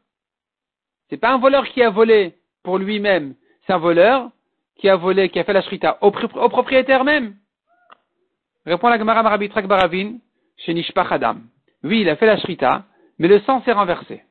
C'est 1.08 1.16
pas 1.16 1.32
un 1.32 1.38
voleur 1.38 1.66
qui 1.68 1.82
a 1.82 1.88
volé 1.88 2.34
pour 2.64 2.78
lui-même, 2.78 3.34
c'est 3.64 3.72
un 3.72 3.78
voleur 3.78 4.30
qui 4.76 4.88
a 4.88 4.96
volé, 4.96 5.28
qui 5.28 5.38
a 5.38 5.44
fait 5.44 5.52
la 5.52 5.62
shrita 5.62 5.98
au, 6.02 6.10
propriétaire 6.10 7.04
même 7.04 7.36
Répond 8.66 8.88
la 8.88 8.98
Gemara 8.98 9.22
Marabitrak 9.22 9.66
Baravin 9.66 10.16
chez. 10.56 10.74
Oui, 11.84 12.00
il 12.00 12.08
a 12.08 12.16
fait 12.16 12.26
la 12.26 12.38
shrita, 12.38 12.84
mais 13.18 13.28
le 13.28 13.40
sang 13.40 13.62
s'est 13.62 13.72
renversé. 13.72 14.22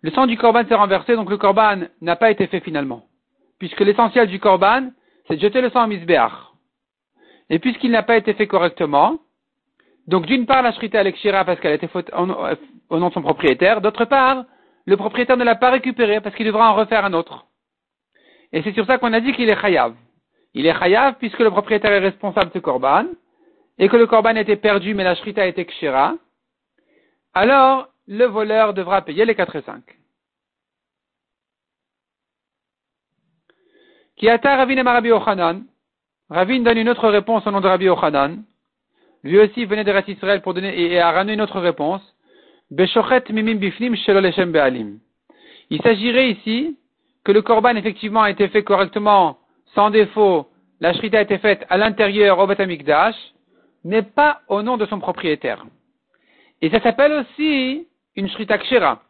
Le 0.00 0.10
sang 0.12 0.26
du 0.26 0.38
korban 0.38 0.64
s'est 0.66 0.74
renversé, 0.74 1.14
donc 1.14 1.28
le 1.28 1.36
korban 1.36 1.82
n'a 2.00 2.16
pas 2.16 2.30
été 2.30 2.46
fait 2.46 2.60
finalement. 2.60 3.04
Puisque 3.58 3.80
l'essentiel 3.80 4.28
du 4.28 4.40
korban, 4.40 4.92
c'est 5.26 5.36
de 5.36 5.40
jeter 5.40 5.60
le 5.60 5.68
sang 5.70 5.82
en 5.82 5.88
misbeach. 5.88 6.32
Et 7.50 7.58
puisqu'il 7.58 7.90
n'a 7.90 8.02
pas 8.02 8.16
été 8.16 8.32
fait 8.32 8.46
correctement, 8.46 9.18
donc 10.06 10.26
d'une 10.26 10.46
part 10.46 10.62
la 10.62 10.72
shrita 10.72 11.02
est 11.02 11.12
kshira 11.12 11.44
parce 11.44 11.60
qu'elle 11.60 11.72
a 11.72 11.76
été 11.76 11.88
faute 11.88 12.10
au 12.14 12.98
nom 12.98 13.08
de 13.08 13.14
son 13.14 13.22
propriétaire, 13.22 13.80
d'autre 13.80 14.04
part, 14.04 14.44
le 14.86 14.96
propriétaire 14.96 15.36
ne 15.36 15.44
l'a 15.44 15.54
pas 15.54 15.70
récupéré 15.70 16.20
parce 16.20 16.36
qu'il 16.36 16.46
devra 16.46 16.70
en 16.70 16.74
refaire 16.74 17.04
un 17.04 17.14
autre. 17.14 17.46
Et 18.52 18.62
c'est 18.62 18.72
sur 18.72 18.86
ça 18.86 18.98
qu'on 18.98 19.12
a 19.12 19.20
dit 19.20 19.32
qu'il 19.32 19.48
est 19.48 19.60
chayav. 19.60 19.94
Il 20.52 20.66
est 20.66 20.78
chayav 20.78 21.14
puisque 21.18 21.40
le 21.40 21.50
propriétaire 21.50 21.92
est 21.92 21.98
responsable 21.98 22.52
de 22.52 22.60
korban, 22.60 23.06
et 23.78 23.88
que 23.88 23.96
le 23.96 24.06
korban 24.06 24.36
été 24.36 24.56
perdu 24.56 24.94
mais 24.94 25.04
la 25.04 25.14
shrita 25.14 25.46
été 25.46 25.64
kshira. 25.64 26.14
Alors, 27.32 27.88
le 28.06 28.26
voleur 28.26 28.74
devra 28.74 29.02
payer 29.02 29.24
les 29.24 29.34
4 29.34 29.56
et 29.56 29.62
5. 29.62 29.82
Kiata 34.16 34.56
Ravin 34.56 34.82
Rabbi 34.84 35.10
Ochanan. 35.10 35.64
Ravin 36.30 36.60
donne 36.60 36.78
une 36.78 36.88
autre 36.88 37.08
réponse 37.08 37.46
au 37.46 37.50
nom 37.50 37.60
de 37.60 37.66
Rabbi 37.66 37.88
Ochanan. 37.88 38.44
Lui 39.24 39.38
aussi 39.38 39.64
venait 39.64 39.84
de 39.84 39.90
Rat 39.90 40.04
Israël 40.06 40.42
pour 40.42 40.52
donner 40.52 40.78
et 40.78 41.00
a 41.00 41.10
ramené 41.10 41.32
une 41.32 41.40
autre 41.40 41.58
réponse. 41.58 42.02
Beshochet 42.70 43.24
mimim 43.30 43.54
bifnim 43.54 43.94
be'alim. 44.52 44.98
Il 45.70 45.80
s'agirait 45.80 46.30
ici 46.30 46.78
que 47.24 47.32
le 47.32 47.40
korban 47.40 47.74
effectivement 47.76 48.22
a 48.22 48.30
été 48.30 48.48
fait 48.48 48.62
correctement, 48.62 49.38
sans 49.74 49.88
défaut, 49.88 50.48
la 50.80 50.92
shrita 50.92 51.18
a 51.18 51.22
été 51.22 51.38
faite 51.38 51.64
à 51.70 51.78
l'intérieur 51.78 52.38
au 52.38 52.46
Batamikdash, 52.46 53.16
mais 53.82 54.02
pas 54.02 54.42
au 54.48 54.62
nom 54.62 54.76
de 54.76 54.84
son 54.84 55.00
propriétaire. 55.00 55.64
Et 56.60 56.68
ça 56.68 56.80
s'appelle 56.82 57.12
aussi 57.12 57.88
une 58.16 58.28
shrita 58.28 58.58
kshera. 58.58 59.02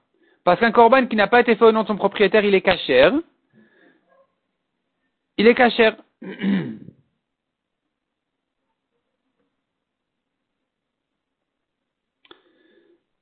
Parce 0.45 0.61
qu'un 0.61 0.71
korban 0.71 1.07
qui 1.07 1.17
n'a 1.17 1.27
pas 1.27 1.41
été 1.41 1.57
fait 1.57 1.65
au 1.65 1.73
nom 1.73 1.83
de 1.83 1.89
son 1.89 1.97
propriétaire, 1.97 2.45
il 2.45 2.55
est 2.55 2.61
kacher. 2.61 3.11
Il 5.39 5.49
est 5.49 5.55
kacher. 5.55 5.91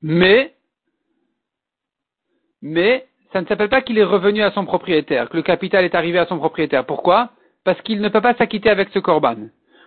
Mais, 0.03 0.55
mais, 2.61 3.07
ça 3.33 3.41
ne 3.41 3.47
s'appelle 3.47 3.69
pas 3.69 3.83
qu'il 3.83 3.99
est 3.99 4.05
revenu 4.05 4.43
à 4.43 4.51
son 4.51 4.65
propriétaire, 4.65 5.29
que 5.29 5.37
le 5.37 5.43
capital 5.43 5.85
est 5.85 5.95
arrivé 5.95 6.19
à 6.19 6.27
son 6.27 6.39
propriétaire. 6.39 6.85
Pourquoi? 6.85 7.31
Parce 7.65 7.81
qu'il 7.83 8.01
ne 8.01 8.09
peut 8.09 8.21
pas 8.21 8.35
s'acquitter 8.35 8.69
avec 8.69 8.91
ce 8.91 8.99
corban. 8.99 9.37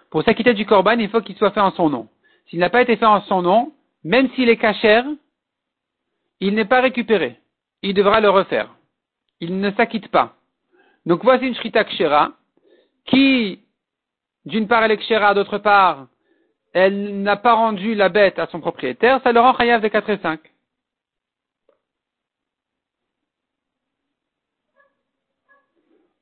Pour 0.10 0.24
s'acquitter 0.24 0.54
du 0.54 0.66
corban, 0.66 0.98
il 1.00 1.10
faut 1.10 1.22
qu'il 1.22 1.36
soit 1.36 1.52
fait 1.52 1.60
en 1.60 1.72
son 1.72 1.90
nom. 1.90 2.08
S'il 2.48 2.60
n'a 2.60 2.70
pas 2.70 2.82
été 2.82 2.96
fait 2.96 3.06
en 3.06 3.22
son 3.22 3.42
nom, 3.42 3.74
même 4.04 4.30
s'il 4.32 4.50
est 4.50 4.58
cachère, 4.58 5.06
il 6.40 6.56
n'est 6.56 6.66
pas 6.66 6.82
récupéré. 6.82 7.40
Il 7.82 7.94
devra 7.94 8.22
le 8.22 8.30
refaire. 8.30 8.74
Il 9.42 9.60
ne 9.60 9.72
s'acquitte 9.72 10.08
pas. 10.10 10.36
Donc 11.06 11.24
voici 11.24 11.46
une 11.46 11.56
shrita 11.56 11.84
kshera 11.84 12.32
qui, 13.06 13.60
d'une 14.46 14.68
part, 14.68 14.84
elle 14.84 14.92
est 14.92 14.98
kshera, 14.98 15.34
d'autre 15.34 15.58
part, 15.58 16.08
elle 16.76 17.22
n'a 17.22 17.38
pas 17.38 17.54
rendu 17.54 17.96
la 17.96 18.10
bête 18.10 18.38
à 18.38 18.48
son 18.48 18.60
propriétaire, 18.60 19.22
ça 19.24 19.32
le 19.32 19.40
rend 19.40 19.58
chayav 19.58 19.82
de 19.82 19.88
4 19.88 20.10
et 20.10 20.18
5. 20.18 20.40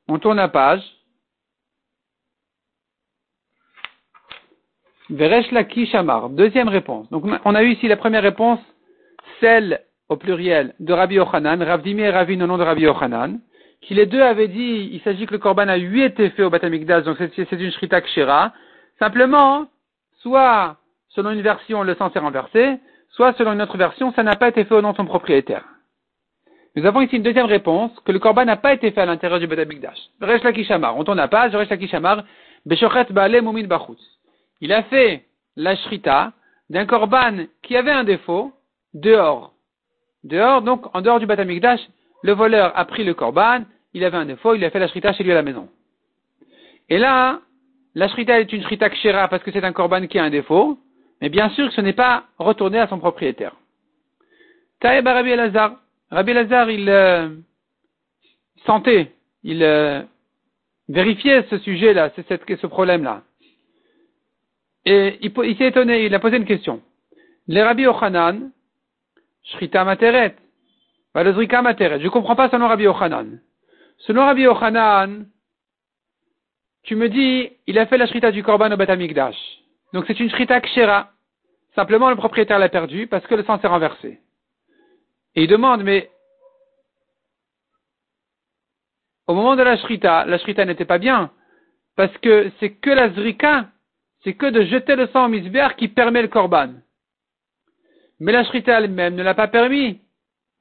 On 0.07 0.19
tourne 0.19 0.37
la 0.37 0.49
page. 0.49 0.83
Veresh 5.09 5.49
Shamar. 5.89 6.29
Deuxième 6.29 6.67
réponse. 6.67 7.09
Donc, 7.09 7.25
on 7.45 7.55
a 7.55 7.63
eu 7.63 7.71
ici 7.71 7.87
la 7.87 7.97
première 7.97 8.21
réponse, 8.21 8.59
celle 9.39 9.83
au 10.07 10.17
pluriel 10.17 10.75
de 10.79 10.93
Rabbi 10.93 11.15
Yochanan, 11.15 11.63
Ravdimi 11.63 12.03
et 12.03 12.11
Ravin 12.11 12.39
au 12.41 12.47
nom 12.47 12.59
de 12.59 12.63
Rabbi 12.63 12.83
Yochanan, 12.83 13.39
qui 13.81 13.95
les 13.95 14.05
deux 14.05 14.21
avaient 14.21 14.49
dit, 14.49 14.89
il 14.91 15.01
s'agit 15.01 15.25
que 15.25 15.33
le 15.33 15.39
korban 15.39 15.67
a 15.67 15.79
eu 15.79 16.03
été 16.03 16.29
fait 16.29 16.43
au 16.43 16.51
Batamikdash, 16.51 17.05
donc 17.05 17.17
c'est 17.17 17.51
une 17.51 17.71
shrita 17.71 18.01
kshira. 18.01 18.53
Simplement, 18.99 19.67
soit 20.23 20.77
selon 21.09 21.31
une 21.31 21.41
version, 21.41 21.83
le 21.83 21.93
sang 21.95 22.09
s'est 22.11 22.19
renversé, 22.19 22.79
soit 23.09 23.33
selon 23.33 23.53
une 23.53 23.61
autre 23.61 23.77
version, 23.77 24.11
ça 24.13 24.23
n'a 24.23 24.35
pas 24.35 24.47
été 24.47 24.65
fait 24.65 24.73
au 24.73 24.81
nom 24.81 24.91
de 24.91 24.97
son 24.97 25.05
propriétaire. 25.05 25.63
Nous 26.75 26.85
avons 26.87 27.01
ici 27.01 27.17
une 27.17 27.23
deuxième 27.23 27.45
réponse, 27.45 27.91
que 28.03 28.11
le 28.11 28.17
korban 28.17 28.45
n'a 28.45 28.57
pas 28.57 28.73
été 28.73 28.89
fait 28.89 29.01
à 29.01 29.05
l'intérieur 29.05 29.39
du 29.39 29.45
Beth 29.45 29.69
Resh 30.21 30.43
Lakishamar. 30.43 30.97
On 30.97 31.03
tourne 31.03 31.19
la 31.19 31.27
page, 31.27 31.55
Resh 31.55 31.69
Lakishamar, 31.69 32.23
Beshochet 32.65 33.11
Baale 33.11 33.43
Mumid 33.43 33.67
Bachutz. 33.67 34.01
Il 34.59 34.73
a 34.73 34.81
fait 34.83 35.25
la 35.55 35.75
shrita 35.75 36.31
d'un 36.71 36.87
korban 36.87 37.45
qui 37.61 37.77
avait 37.77 37.91
un 37.91 38.03
défaut 38.03 38.53
dehors. 38.95 39.53
Dehors, 40.23 40.63
donc, 40.63 40.85
en 40.95 41.01
dehors 41.01 41.19
du 41.19 41.27
Beth 41.27 41.39
le 42.23 42.31
voleur 42.31 42.71
a 42.75 42.85
pris 42.85 43.03
le 43.03 43.13
korban, 43.13 43.65
il 43.93 44.03
avait 44.03 44.17
un 44.17 44.25
défaut, 44.25 44.55
il 44.55 44.63
a 44.63 44.71
fait 44.71 44.79
la 44.79 44.87
shrita 44.87 45.13
chez 45.13 45.23
lui 45.23 45.31
à 45.31 45.35
la 45.35 45.43
maison. 45.43 45.67
Et 46.89 46.97
là, 46.97 47.39
la 47.95 48.07
shrita 48.07 48.39
est 48.39 48.51
une 48.51 48.63
shrita 48.63 48.89
kshera 48.89 49.27
parce 49.27 49.43
que 49.43 49.51
c'est 49.51 49.63
un 49.63 49.73
korban 49.73 50.07
qui 50.07 50.19
a 50.19 50.23
un 50.23 50.29
défaut, 50.29 50.79
mais 51.21 51.29
bien 51.29 51.49
sûr 51.49 51.67
que 51.67 51.73
ce 51.73 51.81
n'est 51.81 51.93
pas 51.93 52.25
retourné 52.37 52.79
à 52.79 52.87
son 52.87 52.99
propriétaire. 52.99 53.55
Taïb 54.79 55.07
Arabi 55.07 55.31
El-Azhar. 55.31 55.77
Rabbi 56.13 56.31
Lazar, 56.33 56.69
il 56.69 56.87
euh, 56.89 57.29
sentait, 58.67 59.11
il 59.43 59.63
euh, 59.63 60.03
vérifiait 60.87 61.43
ce 61.49 61.57
sujet-là, 61.57 62.11
ce 62.15 62.67
problème-là. 62.67 63.23
Et 64.85 65.17
il, 65.21 65.57
s'est 65.57 65.69
étonné, 65.69 66.05
il 66.05 66.13
a 66.13 66.19
posé 66.19 66.37
une 66.37 66.45
question. 66.45 66.83
Les 67.47 67.63
Rabbi 67.63 67.87
Ochanan, 67.87 68.51
Shrita 69.43 69.83
Materet, 69.83 70.35
Valozrika 71.15 71.63
Materet. 71.63 71.99
Je 71.99 72.05
ne 72.05 72.09
comprends 72.09 72.35
pas 72.35 72.49
selon 72.49 72.67
Rabbi 72.67 72.85
Ochanan. 72.85 73.39
Selon 73.97 74.25
Rabbi 74.25 74.45
Ochanan, 74.45 75.25
tu 76.83 76.95
me 76.95 77.09
dis, 77.09 77.49
il 77.67 77.79
a 77.79 77.85
fait 77.85 77.97
la 77.97 78.07
Shrita 78.07 78.31
du 78.31 78.43
Korban 78.43 78.71
au 78.71 78.77
Batamikdash. 78.77 79.37
Donc 79.93 80.05
c'est 80.07 80.19
une 80.19 80.29
Shrita 80.29 80.59
Kshera. 80.61 81.09
Simplement, 81.75 82.09
le 82.09 82.15
propriétaire 82.15 82.59
l'a 82.59 82.69
perdu 82.69 83.07
parce 83.07 83.25
que 83.25 83.35
le 83.35 83.43
sang 83.43 83.59
s'est 83.59 83.67
renversé. 83.67 84.19
Et 85.35 85.43
il 85.43 85.47
demande, 85.47 85.83
mais 85.83 86.11
au 89.27 89.33
moment 89.33 89.55
de 89.55 89.63
la 89.63 89.77
shrita, 89.77 90.25
la 90.25 90.37
shrita 90.37 90.65
n'était 90.65 90.85
pas 90.85 90.99
bien, 90.99 91.31
parce 91.95 92.15
que 92.17 92.51
c'est 92.59 92.73
que 92.73 92.89
la 92.89 93.09
zrika, 93.13 93.67
c'est 94.23 94.33
que 94.33 94.45
de 94.45 94.63
jeter 94.63 94.95
le 94.95 95.07
sang 95.07 95.25
au 95.25 95.29
misbéar 95.29 95.75
qui 95.75 95.87
permet 95.87 96.21
le 96.21 96.27
korban. 96.27 96.73
Mais 98.19 98.31
la 98.31 98.43
shrita 98.43 98.79
elle-même 98.79 99.15
ne 99.15 99.23
l'a 99.23 99.33
pas 99.33 99.47
permis, 99.47 100.01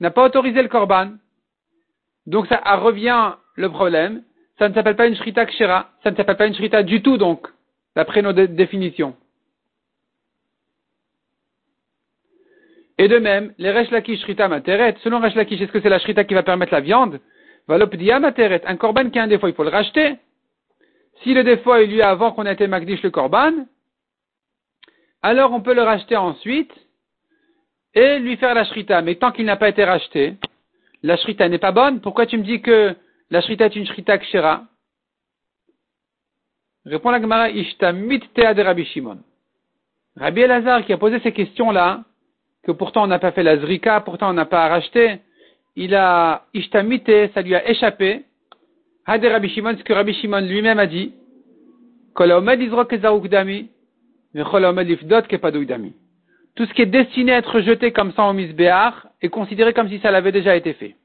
n'a 0.00 0.10
pas 0.10 0.24
autorisé 0.24 0.62
le 0.62 0.68
korban. 0.68 1.12
Donc 2.26 2.46
ça 2.46 2.58
revient 2.76 3.34
le 3.56 3.68
problème, 3.68 4.22
ça 4.58 4.68
ne 4.68 4.74
s'appelle 4.74 4.96
pas 4.96 5.06
une 5.06 5.16
shrita 5.16 5.46
kshera, 5.46 5.90
ça 6.02 6.10
ne 6.10 6.16
s'appelle 6.16 6.36
pas 6.36 6.46
une 6.46 6.54
shrita 6.54 6.82
du 6.82 7.02
tout 7.02 7.16
donc, 7.16 7.46
d'après 7.96 8.22
nos 8.22 8.32
définitions. 8.32 9.16
Et 12.98 13.08
de 13.08 13.18
même, 13.18 13.52
les 13.58 13.72
Resh 13.72 13.90
Lakish 13.90 14.20
Shrita 14.20 14.48
Materet, 14.48 14.96
selon 15.02 15.20
Resh 15.20 15.34
Lakish, 15.34 15.60
est-ce 15.60 15.72
que 15.72 15.80
c'est 15.80 15.88
la 15.88 15.98
Shrita 15.98 16.24
qui 16.24 16.34
va 16.34 16.42
permettre 16.42 16.72
la 16.72 16.80
viande? 16.80 17.20
Valopdia 17.66 18.20
Materet, 18.20 18.62
un 18.66 18.76
korban 18.76 19.10
qui 19.10 19.18
a 19.18 19.24
un 19.24 19.26
défaut, 19.26 19.48
il 19.48 19.54
faut 19.54 19.64
le 19.64 19.70
racheter. 19.70 20.16
Si 21.22 21.34
le 21.34 21.42
défaut 21.42 21.74
eu 21.76 21.86
lieu 21.86 22.04
avant 22.04 22.32
qu'on 22.32 22.46
ait 22.46 22.52
été 22.52 22.66
Magdish 22.66 23.02
le 23.02 23.10
korban, 23.10 23.52
alors 25.22 25.52
on 25.52 25.62
peut 25.62 25.74
le 25.74 25.82
racheter 25.82 26.16
ensuite 26.16 26.72
et 27.94 28.18
lui 28.18 28.36
faire 28.36 28.54
la 28.54 28.64
Shrita. 28.64 29.02
Mais 29.02 29.14
tant 29.14 29.32
qu'il 29.32 29.46
n'a 29.46 29.56
pas 29.56 29.68
été 29.68 29.84
racheté, 29.84 30.34
la 31.02 31.16
Shrita 31.16 31.48
n'est 31.48 31.58
pas 31.58 31.72
bonne. 31.72 32.00
Pourquoi 32.00 32.26
tu 32.26 32.38
me 32.38 32.42
dis 32.42 32.60
que 32.60 32.94
la 33.32 33.40
Shrita 33.40 33.64
est 33.64 33.76
une 33.76 33.86
Shrita 33.86 34.18
Kshera 34.18 34.64
Répond 36.84 37.10
la 37.10 37.20
Gemara, 37.20 37.48
Ishtamit 37.48 38.20
Tea 38.34 38.54
de 38.54 38.60
Rabbi 38.62 38.84
Shimon. 38.84 39.20
Rabbi 40.16 40.42
Elazar 40.42 40.84
qui 40.84 40.92
a 40.92 40.98
posé 40.98 41.18
ces 41.20 41.32
questions-là, 41.32 42.04
que 42.62 42.72
pourtant 42.72 43.04
on 43.04 43.06
n'a 43.06 43.18
pas 43.18 43.32
fait 43.32 43.42
la 43.42 43.56
zrika, 43.56 44.00
pourtant 44.00 44.28
on 44.28 44.34
n'a 44.34 44.44
pas 44.44 44.68
racheté, 44.68 45.20
il 45.76 45.94
a 45.94 46.44
ishtamité, 46.52 47.30
ça 47.32 47.40
lui 47.40 47.54
a 47.54 47.66
échappé. 47.70 48.26
Hade 49.06 49.24
Rabbi 49.24 49.48
Shimon, 49.48 49.78
ce 49.78 49.82
que 49.82 49.94
Rabbi 49.94 50.12
Shimon 50.12 50.42
lui-même 50.42 50.78
a 50.78 50.86
dit, 50.86 51.14
tout 56.54 56.66
ce 56.66 56.74
qui 56.74 56.82
est 56.82 56.86
destiné 56.86 57.32
à 57.32 57.38
être 57.38 57.60
jeté 57.60 57.92
comme 57.92 58.12
ça 58.12 58.24
au 58.24 58.34
misbéar 58.34 59.08
est 59.22 59.30
considéré 59.30 59.72
comme 59.72 59.88
si 59.88 60.00
ça 60.00 60.10
l'avait 60.10 60.32
déjà 60.32 60.54
été 60.54 60.74
fait. 60.74 60.96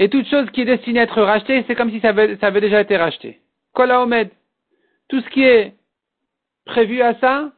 Et 0.00 0.08
toute 0.08 0.26
chose 0.28 0.50
qui 0.50 0.62
est 0.62 0.64
destinée 0.64 1.00
à 1.00 1.02
être 1.02 1.20
rachetée, 1.20 1.62
c'est 1.66 1.74
comme 1.74 1.90
si 1.90 2.00
ça 2.00 2.08
avait, 2.08 2.60
déjà 2.60 2.80
été 2.80 2.96
racheté. 2.96 3.38
Kola 3.74 4.00
Omed. 4.00 4.30
Tout 5.10 5.20
ce 5.20 5.28
qui 5.28 5.44
est 5.44 5.74
prévu 6.64 7.02
à 7.02 7.14
ça, 7.16 7.50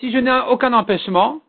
si 0.00 0.10
je 0.10 0.18
n'ai 0.18 0.36
aucun 0.50 0.72
empêchement, 0.72 1.40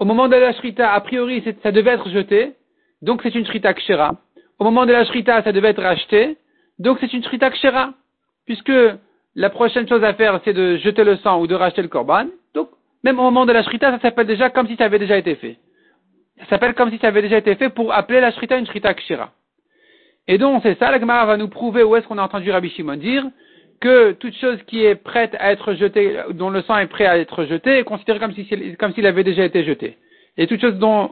au 0.00 0.04
moment 0.04 0.28
de 0.28 0.34
la 0.34 0.52
shrita, 0.54 0.92
a 0.92 1.00
priori, 1.00 1.40
ça 1.62 1.70
devait 1.70 1.92
être 1.92 2.10
jeté, 2.10 2.54
donc 3.00 3.22
c'est 3.22 3.34
une 3.36 3.46
shrita 3.46 3.72
kshera. 3.74 4.16
Au 4.58 4.64
moment 4.64 4.86
de 4.86 4.92
la 4.92 5.04
shrita, 5.04 5.40
ça 5.44 5.52
devait 5.52 5.68
être 5.68 5.82
racheté, 5.82 6.36
donc 6.80 6.98
c'est 7.00 7.12
une 7.12 7.22
shrita 7.22 7.50
kshera. 7.50 7.94
Puisque 8.44 8.72
la 9.36 9.50
prochaine 9.50 9.88
chose 9.88 10.02
à 10.02 10.14
faire, 10.14 10.40
c'est 10.44 10.52
de 10.52 10.78
jeter 10.78 11.04
le 11.04 11.16
sang 11.18 11.40
ou 11.40 11.46
de 11.46 11.54
racheter 11.54 11.82
le 11.82 11.88
korban. 11.88 12.26
Donc, 12.54 12.70
même 13.04 13.20
au 13.20 13.22
moment 13.22 13.46
de 13.46 13.52
la 13.52 13.62
shrita, 13.62 13.92
ça 13.92 14.00
s'appelle 14.00 14.26
déjà 14.26 14.50
comme 14.50 14.66
si 14.66 14.74
ça 14.74 14.86
avait 14.86 14.98
déjà 14.98 15.16
été 15.16 15.36
fait. 15.36 15.58
Ça 16.40 16.46
s'appelle 16.46 16.74
comme 16.74 16.90
si 16.90 16.98
ça 16.98 17.08
avait 17.08 17.22
déjà 17.22 17.38
été 17.38 17.54
fait 17.54 17.68
pour 17.68 17.92
appeler 17.92 18.20
la 18.20 18.32
shrita 18.32 18.56
une 18.56 18.66
shrita 18.66 18.94
kshera. 18.94 19.30
Et 20.28 20.38
donc, 20.38 20.62
c'est 20.62 20.78
ça, 20.78 20.90
la 20.90 21.00
Gemara 21.00 21.26
va 21.26 21.36
nous 21.36 21.48
prouver 21.48 21.82
où 21.82 21.96
est-ce 21.96 22.06
qu'on 22.06 22.18
a 22.18 22.22
entendu 22.22 22.50
Rabbi 22.50 22.70
Shimon 22.70 22.96
dire 22.96 23.24
que 23.80 24.12
toute 24.12 24.34
chose 24.36 24.58
qui 24.66 24.84
est 24.84 24.94
prête 24.94 25.34
à 25.40 25.50
être 25.52 25.74
jetée, 25.74 26.16
dont 26.30 26.50
le 26.50 26.62
sang 26.62 26.78
est 26.78 26.86
prêt 26.86 27.06
à 27.06 27.18
être 27.18 27.44
jeté, 27.44 27.78
est 27.78 27.84
considérée 27.84 28.20
comme 28.20 28.32
s'il 28.32 28.76
comme 28.76 28.94
s'il 28.94 29.06
avait 29.06 29.24
déjà 29.24 29.44
été 29.44 29.64
jeté. 29.64 29.98
Et 30.36 30.46
toute 30.46 30.60
chose 30.60 30.76
dont 30.76 31.10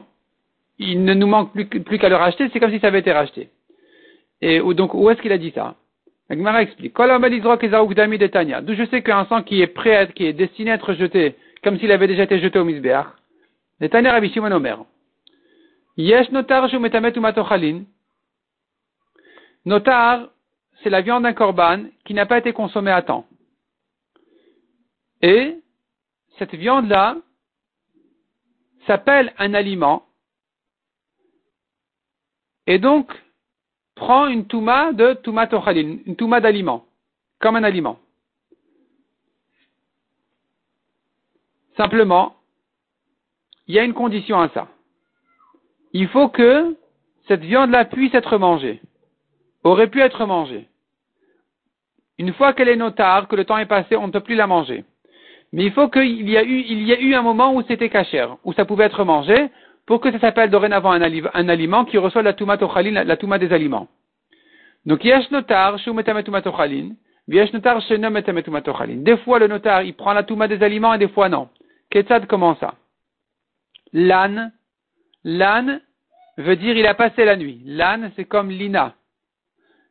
il 0.79 1.03
ne 1.03 1.13
nous 1.13 1.27
manque 1.27 1.51
plus, 1.53 1.99
qu'à 1.99 2.09
le 2.09 2.15
racheter, 2.15 2.49
c'est 2.51 2.59
comme 2.59 2.71
si 2.71 2.79
ça 2.79 2.87
avait 2.87 2.99
été 2.99 3.11
racheté. 3.11 3.49
Et 4.41 4.59
donc, 4.59 4.93
où 4.93 5.09
est-ce 5.09 5.21
qu'il 5.21 5.31
a 5.31 5.37
dit 5.37 5.51
ça? 5.51 5.75
Agmara 6.29 6.61
explique. 6.63 6.95
D'où 6.95 7.03
je 8.73 8.87
sais 8.89 9.01
qu'un 9.01 9.25
sang 9.25 9.43
qui 9.43 9.61
est 9.61 9.67
prêt 9.67 9.95
à 9.95 10.01
être, 10.03 10.13
qui 10.13 10.25
est 10.25 10.33
destiné 10.33 10.71
à 10.71 10.75
être 10.75 10.93
jeté, 10.93 11.35
comme 11.63 11.77
s'il 11.77 11.91
avait 11.91 12.07
déjà 12.07 12.23
été 12.23 12.39
jeté 12.39 12.57
au 12.57 12.63
misbeach. 12.63 13.05
Netanya 13.81 14.13
Rabbi 14.13 14.31
Shimon 14.31 14.51
Omer. 14.51 14.79
Yesh 15.97 16.31
notar 16.31 16.67
metamet 16.79 17.15
umatochalin. 17.17 17.85
Notar, 19.65 20.29
c'est 20.81 20.89
la 20.89 21.01
viande 21.01 21.23
d'un 21.23 21.33
korban 21.33 21.85
qui 22.05 22.13
n'a 22.13 22.25
pas 22.25 22.37
été 22.37 22.53
consommée 22.53 22.91
à 22.91 23.01
temps. 23.01 23.25
Et 25.21 25.57
cette 26.39 26.55
viande-là 26.55 27.17
s'appelle 28.87 29.33
un 29.37 29.53
aliment 29.53 30.07
et 32.65 32.79
donc 32.79 33.11
prend 33.95 34.27
une 34.27 34.47
touma 34.47 34.93
de 34.93 35.13
touma 35.13 35.45
tochalin, 35.45 35.99
une 36.05 36.15
touma 36.15 36.39
d'aliment, 36.39 36.85
comme 37.39 37.55
un 37.55 37.63
aliment. 37.63 37.99
Simplement, 41.77 42.35
il 43.67 43.75
y 43.75 43.79
a 43.79 43.83
une 43.83 43.93
condition 43.93 44.39
à 44.39 44.49
ça. 44.49 44.67
Il 45.93 46.07
faut 46.07 46.29
que 46.29 46.75
cette 47.27 47.41
viande-là 47.41 47.85
puisse 47.85 48.13
être 48.13 48.37
mangée, 48.37 48.81
aurait 49.63 49.89
pu 49.89 50.01
être 50.01 50.25
mangée. 50.25 50.67
Une 52.17 52.33
fois 52.33 52.53
qu'elle 52.53 52.69
est 52.69 52.75
notard, 52.75 53.27
que 53.27 53.35
le 53.35 53.45
temps 53.45 53.57
est 53.57 53.65
passé, 53.65 53.95
on 53.95 54.07
ne 54.07 54.11
peut 54.11 54.19
plus 54.19 54.35
la 54.35 54.47
manger. 54.47 54.85
Mais 55.53 55.65
il 55.65 55.71
faut 55.71 55.89
qu'il 55.89 56.29
y, 56.29 56.37
a 56.37 56.43
eu, 56.43 57.13
un 57.13 57.21
moment 57.21 57.53
où 57.53 57.61
c'était 57.63 57.89
cachère, 57.89 58.37
où 58.45 58.53
ça 58.53 58.63
pouvait 58.63 58.85
être 58.85 59.03
mangé, 59.03 59.49
pour 59.85 59.99
que 59.99 60.11
ça 60.11 60.19
s'appelle 60.19 60.49
dorénavant 60.49 60.91
un, 60.91 61.49
aliment 61.49 61.83
qui 61.83 61.97
reçoit 61.97 62.21
la 62.21 62.33
touma 62.33 62.57
la, 62.57 63.03
la 63.03 63.17
touma 63.17 63.37
des 63.37 63.51
aliments. 63.51 63.87
Donc, 64.85 65.03
yesh 65.03 65.29
notar, 65.31 65.77
shu 65.79 65.91
tochalin, 65.93 66.91
yesh 67.27 67.51
notar, 67.53 67.81
tochalin. 68.63 68.97
Des 68.97 69.17
fois, 69.17 69.39
le 69.39 69.47
notar, 69.47 69.83
il 69.83 69.93
prend 69.93 70.13
la 70.13 70.23
touma 70.23 70.47
des 70.47 70.63
aliments 70.63 70.93
et 70.93 70.99
des 70.99 71.09
fois, 71.09 71.27
non. 71.27 71.49
Ketzad, 71.89 72.27
comment 72.27 72.55
ça? 72.55 72.75
L'âne, 73.91 74.53
l'âne 75.23 75.81
veut 76.37 76.55
dire 76.55 76.77
il 76.77 76.87
a 76.87 76.93
passé 76.93 77.25
la 77.25 77.35
nuit. 77.35 77.61
L'âne, 77.65 78.11
c'est 78.15 78.25
comme 78.25 78.49
l'ina. 78.49 78.95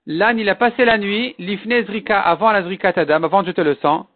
L'âne, 0.07 0.39
il 0.39 0.49
a 0.49 0.55
passé 0.55 0.85
la 0.85 0.99
nuit, 0.99 1.35
l'ifne 1.39 1.85
zrika, 1.85 2.21
avant 2.21 2.53
la 2.53 2.63
zrika 2.63 2.93
tadam, 2.93 3.25
avant 3.25 3.43
de 3.43 3.49
jeter 3.49 3.65
le 3.65 3.77
sang. 3.77 4.07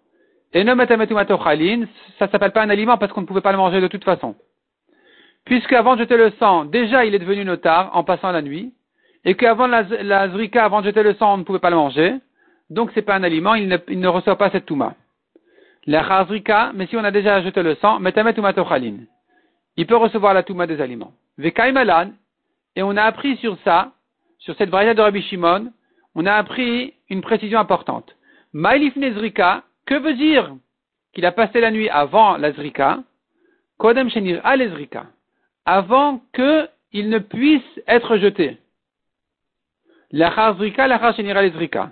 Et 0.52 0.64
tochalin, 0.64 1.86
ça 2.18 2.28
s'appelle 2.28 2.52
pas 2.52 2.62
un 2.62 2.70
aliment 2.70 2.96
parce 2.96 3.12
qu'on 3.12 3.22
ne 3.22 3.26
pouvait 3.26 3.40
pas 3.40 3.52
le 3.52 3.58
manger 3.58 3.80
de 3.80 3.88
toute 3.88 4.04
façon 4.04 4.36
puisque 5.44 5.72
avant 5.72 5.94
de 5.94 6.00
jeter 6.00 6.16
le 6.16 6.30
sang, 6.38 6.64
déjà 6.64 7.04
il 7.04 7.14
est 7.14 7.18
devenu 7.18 7.44
notar 7.44 7.90
en 7.94 8.04
passant 8.04 8.32
la 8.32 8.42
nuit, 8.42 8.72
et 9.24 9.34
qu'avant 9.34 9.66
la, 9.66 9.82
la 9.82 10.28
zrika, 10.28 10.64
avant 10.64 10.80
de 10.80 10.86
jeter 10.86 11.02
le 11.02 11.14
sang, 11.14 11.34
on 11.34 11.38
ne 11.38 11.42
pouvait 11.44 11.58
pas 11.58 11.70
le 11.70 11.76
manger, 11.76 12.14
donc 12.70 12.90
c'est 12.94 13.02
pas 13.02 13.14
un 13.14 13.22
aliment, 13.22 13.54
il 13.54 13.68
ne, 13.68 14.08
reçoit 14.08 14.36
pas 14.36 14.50
cette 14.50 14.66
touma. 14.66 14.94
La 15.86 16.24
zrika, 16.24 16.72
mais 16.74 16.86
si 16.86 16.96
on 16.96 17.04
a 17.04 17.10
déjà 17.10 17.42
jeté 17.42 17.62
le 17.62 17.74
sang, 17.76 18.00
metamet 18.00 18.34
tochalin. 18.34 18.96
Il 19.76 19.86
peut 19.86 19.96
recevoir 19.96 20.34
la 20.34 20.42
touma 20.42 20.66
des 20.66 20.80
aliments. 20.80 21.12
Vekaimalan, 21.38 22.10
et 22.76 22.82
on 22.82 22.96
a 22.96 23.02
appris 23.02 23.36
sur 23.38 23.58
ça, 23.64 23.92
sur 24.38 24.56
cette 24.56 24.70
variété 24.70 24.94
de 24.94 25.00
Rabbi 25.02 25.22
Shimon, 25.22 25.72
on 26.14 26.26
a 26.26 26.34
appris 26.34 26.94
une 27.08 27.22
précision 27.22 27.58
importante. 27.58 28.14
Maïlif 28.52 28.94
Nezrika, 28.96 29.64
que 29.86 29.94
veut 29.94 30.14
dire 30.14 30.54
qu'il 31.12 31.26
a 31.26 31.32
passé 31.32 31.60
la 31.60 31.70
nuit 31.70 31.88
avant 31.88 32.36
la 32.36 32.52
Zrika? 32.52 33.02
Kodem 33.78 34.08
Shenir 34.10 34.40
Alezrika 34.44 35.06
avant 35.66 36.20
qu'il 36.34 37.08
ne 37.08 37.18
puisse 37.18 37.80
être 37.88 38.16
jeté. 38.18 38.58
La 40.12 40.54
zrika, 40.56 40.86
la 40.86 41.12
générale 41.12 41.52
zrika. 41.52 41.90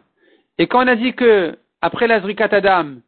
Et 0.59 0.67
quand 0.67 0.85
on 0.85 0.89
a 0.89 0.95
dit 0.95 1.15
que, 1.15 1.57
après 1.81 2.07
la 2.07 2.21
zrika 2.21 2.49
tadam, 2.49 3.01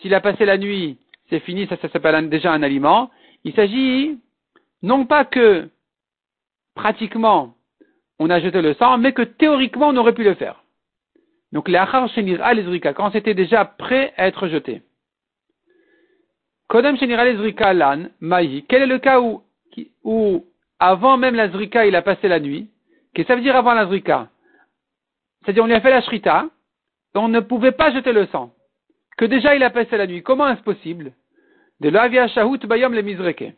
s'il 0.00 0.14
a 0.14 0.20
passé 0.20 0.44
la 0.44 0.58
nuit, 0.58 0.98
c'est 1.28 1.40
fini, 1.40 1.66
ça 1.66 1.76
s'appelle 1.76 2.28
déjà 2.28 2.52
un 2.52 2.62
aliment, 2.62 3.10
il 3.46 3.54
s'agit 3.54 4.18
non 4.82 5.06
pas 5.06 5.24
que, 5.24 5.68
pratiquement, 6.74 7.54
on 8.18 8.28
a 8.28 8.40
jeté 8.40 8.60
le 8.60 8.74
sang, 8.74 8.98
mais 8.98 9.12
que 9.12 9.22
théoriquement 9.22 9.90
on 9.90 9.96
aurait 9.96 10.14
pu 10.14 10.24
le 10.24 10.34
faire. 10.34 10.64
Donc, 11.52 11.68
la 11.68 11.84
al 11.84 12.64
zrika, 12.64 12.92
quand 12.92 13.12
c'était 13.12 13.34
déjà 13.34 13.64
prêt 13.64 14.12
à 14.16 14.26
être 14.26 14.48
jeté. 14.48 14.82
Kodem 16.66 16.96
al 17.00 17.36
zrika 17.36 17.72
lan, 17.72 18.08
maï. 18.18 18.64
Quel 18.68 18.82
est 18.82 18.86
le 18.94 18.98
cas 18.98 19.20
où 19.20 19.42
où 20.02 20.44
avant 20.80 21.16
même 21.16 21.36
la 21.36 21.48
zrika, 21.48 21.86
il 21.86 21.94
a 21.94 22.02
passé 22.02 22.26
la 22.26 22.40
nuit? 22.40 22.68
Que 23.14 23.22
ça 23.24 23.36
veut 23.36 23.42
dire 23.42 23.54
avant 23.54 23.74
la 23.74 23.86
zrika? 23.86 24.28
C'est-à-dire 25.44 25.62
on 25.62 25.68
lui 25.68 25.74
a 25.74 25.80
fait 25.80 25.90
la 25.90 26.02
shrita, 26.02 26.48
on 27.14 27.28
ne 27.28 27.38
pouvait 27.38 27.70
pas 27.70 27.92
jeter 27.92 28.12
le 28.12 28.26
sang. 28.26 28.52
Que 29.16 29.24
déjà 29.24 29.54
il 29.54 29.62
a 29.62 29.70
passé 29.70 29.96
la 29.96 30.08
nuit. 30.08 30.24
Comment 30.24 30.48
est-ce 30.48 30.62
possible? 30.62 31.12
De 31.80 31.88
l'avia 31.88 32.28
shahut 32.28 32.66
bayom 32.66 32.92
le 32.92 33.02
mizreke. 33.02 33.54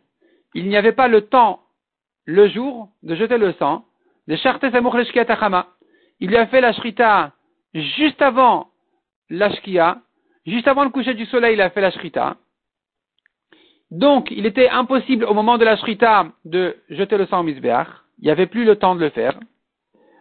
Il 0.55 0.69
n'y 0.69 0.77
avait 0.77 0.93
pas 0.93 1.09
le 1.09 1.23
temps, 1.23 1.61
le 2.25 2.49
jour, 2.49 2.89
de 3.03 3.15
jeter 3.15 3.39
le 3.39 3.53
sang. 3.55 3.85
De 4.27 4.37
Il 6.21 6.29
lui 6.29 6.37
a 6.37 6.47
fait 6.47 6.61
la 6.61 6.73
shrita 6.73 7.33
juste 7.75 8.21
avant 8.23 8.69
la 9.31 9.51
juste 10.47 10.69
avant 10.69 10.85
le 10.85 10.91
coucher 10.91 11.15
du 11.15 11.27
soleil, 11.27 11.55
il 11.55 11.61
a 11.61 11.71
fait 11.71 11.81
la 11.81 11.91
shrita. 11.91 12.37
Donc, 13.91 14.31
il 14.31 14.45
était 14.47 14.69
impossible 14.69 15.25
au 15.25 15.35
moment 15.35 15.57
de 15.57 15.65
la 15.65 15.77
shrita 15.77 16.27
de 16.45 16.77
jeter 16.91 17.17
le 17.17 17.27
sang 17.27 17.41
au 17.41 17.43
misbéach. 17.43 17.89
Il 18.19 18.25
n'y 18.25 18.31
avait 18.31 18.47
plus 18.47 18.65
le 18.65 18.77
temps 18.77 18.95
de 18.95 19.01
le 19.01 19.11
faire. 19.11 19.39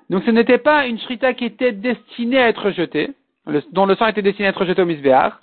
Donc, 0.09 0.23
ce 0.23 0.31
n'était 0.31 0.57
pas 0.57 0.87
une 0.87 0.99
shrita 0.99 1.33
qui 1.33 1.45
était 1.45 1.73
destinée 1.73 2.39
à 2.39 2.47
être 2.47 2.71
jetée, 2.71 3.11
dont 3.71 3.85
le 3.85 3.95
sang 3.95 4.07
était 4.07 4.21
destiné 4.21 4.47
à 4.47 4.51
être 4.51 4.65
jeté 4.65 4.81
au 4.81 4.85
misbéach. 4.85 5.33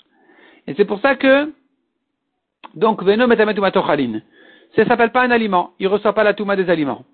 Et 0.67 0.75
c'est 0.75 0.87
pour 0.87 1.01
ça 1.01 1.17
que, 1.17 1.53
donc, 2.75 3.03
veno. 3.03 3.27
Ça 4.77 4.85
s'appelle 4.87 5.13
pas 5.13 5.23
un 5.23 5.31
aliment. 5.31 5.71
Il 5.79 5.89
reçoit 5.89 6.13
pas 6.13 6.25
la 6.25 6.35
touma 6.35 6.57
des 6.57 6.69
aliments. 6.69 7.05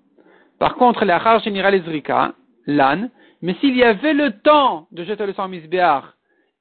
Par 0.59 0.75
contre, 0.75 1.05
la 1.05 1.17
achar 1.17 1.41
les 1.45 1.81
zrika, 1.81 2.33
l'âne, 2.65 3.09
mais 3.41 3.55
s'il 3.55 3.75
y 3.75 3.83
avait 3.83 4.13
le 4.13 4.31
temps 4.31 4.87
de 4.91 5.03
jeter 5.03 5.25
le 5.25 5.33
sang 5.33 5.45
au 5.45 5.47
misbéach, 5.47 6.03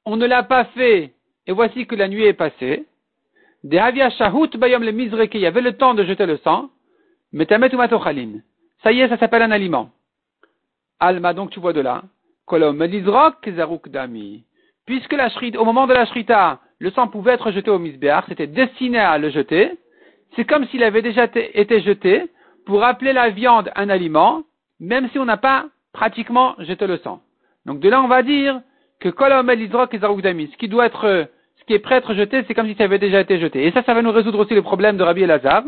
on 0.06 0.16
ne 0.16 0.26
l'a 0.26 0.42
pas 0.42 0.64
fait, 0.64 1.12
et 1.46 1.52
voici 1.52 1.86
que 1.86 1.94
la 1.94 2.08
nuit 2.08 2.24
est 2.24 2.32
passée, 2.32 2.86
des 3.62 3.78
havia 3.78 4.08
shahut 4.10 4.56
bayom 4.56 4.82
le 4.82 4.92
mizreke, 4.92 5.34
il 5.34 5.42
y 5.42 5.46
avait 5.46 5.60
le 5.60 5.74
temps 5.74 5.92
de 5.92 6.04
jeter 6.04 6.24
le 6.24 6.38
sang, 6.38 6.70
metamet 7.32 7.68
matochalin. 7.68 8.40
Ça 8.82 8.92
y 8.92 9.00
est, 9.00 9.08
ça 9.08 9.18
s'appelle 9.18 9.42
un 9.42 9.50
aliment. 9.50 9.90
Alma, 10.98 11.34
donc 11.34 11.50
tu 11.50 11.60
vois 11.60 11.74
de 11.74 11.80
là, 11.80 12.02
kolom 12.46 12.82
zaruk 13.54 13.88
dami. 13.88 14.44
Puisque 14.86 15.12
la 15.12 15.28
au 15.58 15.64
moment 15.64 15.86
de 15.86 15.92
la 15.92 16.06
shrita, 16.06 16.60
le 16.80 16.90
sang 16.90 17.08
pouvait 17.08 17.32
être 17.32 17.52
jeté 17.52 17.70
au 17.70 17.78
misbéach, 17.78 18.24
c'était 18.28 18.46
destiné 18.46 18.98
à 18.98 19.18
le 19.18 19.30
jeter, 19.30 19.78
c'est 20.34 20.44
comme 20.44 20.66
s'il 20.66 20.82
avait 20.82 21.02
déjà 21.02 21.24
été 21.34 21.80
jeté 21.80 22.28
pour 22.66 22.82
appeler 22.84 23.12
la 23.12 23.30
viande 23.30 23.70
un 23.76 23.88
aliment, 23.88 24.42
même 24.80 25.08
si 25.10 25.18
on 25.18 25.24
n'a 25.24 25.36
pas 25.36 25.66
pratiquement 25.92 26.54
jeté 26.58 26.86
le 26.86 26.96
sang. 26.98 27.20
Donc 27.66 27.80
de 27.80 27.88
là, 27.88 28.02
on 28.02 28.08
va 28.08 28.22
dire 28.22 28.60
que 28.98 29.08
kolom 29.08 29.50
elizrok 29.50 29.94
dami, 30.22 30.48
ce 30.52 30.56
qui 30.56 30.68
doit 30.68 30.86
être 30.86 31.28
ce 31.56 31.64
qui 31.66 31.74
est 31.74 31.78
prêt 31.78 31.96
à 31.96 31.98
être 31.98 32.14
jeté, 32.14 32.42
c'est 32.46 32.54
comme 32.54 32.68
si 32.68 32.74
ça 32.74 32.84
avait 32.84 32.98
déjà 32.98 33.20
été 33.20 33.38
jeté. 33.38 33.66
Et 33.66 33.72
ça, 33.72 33.82
ça 33.82 33.92
va 33.92 34.02
nous 34.02 34.12
résoudre 34.12 34.38
aussi 34.38 34.54
le 34.54 34.62
problème 34.62 34.96
de 34.96 35.02
Rabbi 35.02 35.22
Elazar, 35.22 35.64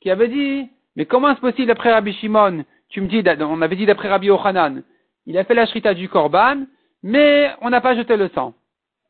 qui 0.00 0.10
avait 0.10 0.28
dit, 0.28 0.68
mais 0.96 1.04
comment 1.04 1.30
est-ce 1.30 1.40
possible 1.40 1.68
d'après 1.68 1.92
Rabbi 1.92 2.14
Shimon, 2.14 2.64
tu 2.88 3.02
me 3.02 3.08
dis, 3.08 3.22
on 3.40 3.60
avait 3.60 3.76
dit 3.76 3.86
d'après 3.86 4.08
Rabbi 4.08 4.30
Ochanan, 4.30 4.82
il 5.26 5.36
a 5.36 5.44
fait 5.44 5.54
la 5.54 5.66
shrita 5.66 5.92
du 5.92 6.08
korban, 6.08 6.64
mais 7.02 7.50
on 7.60 7.70
n'a 7.70 7.80
pas 7.80 7.94
jeté 7.94 8.16
le 8.16 8.28
sang. 8.28 8.54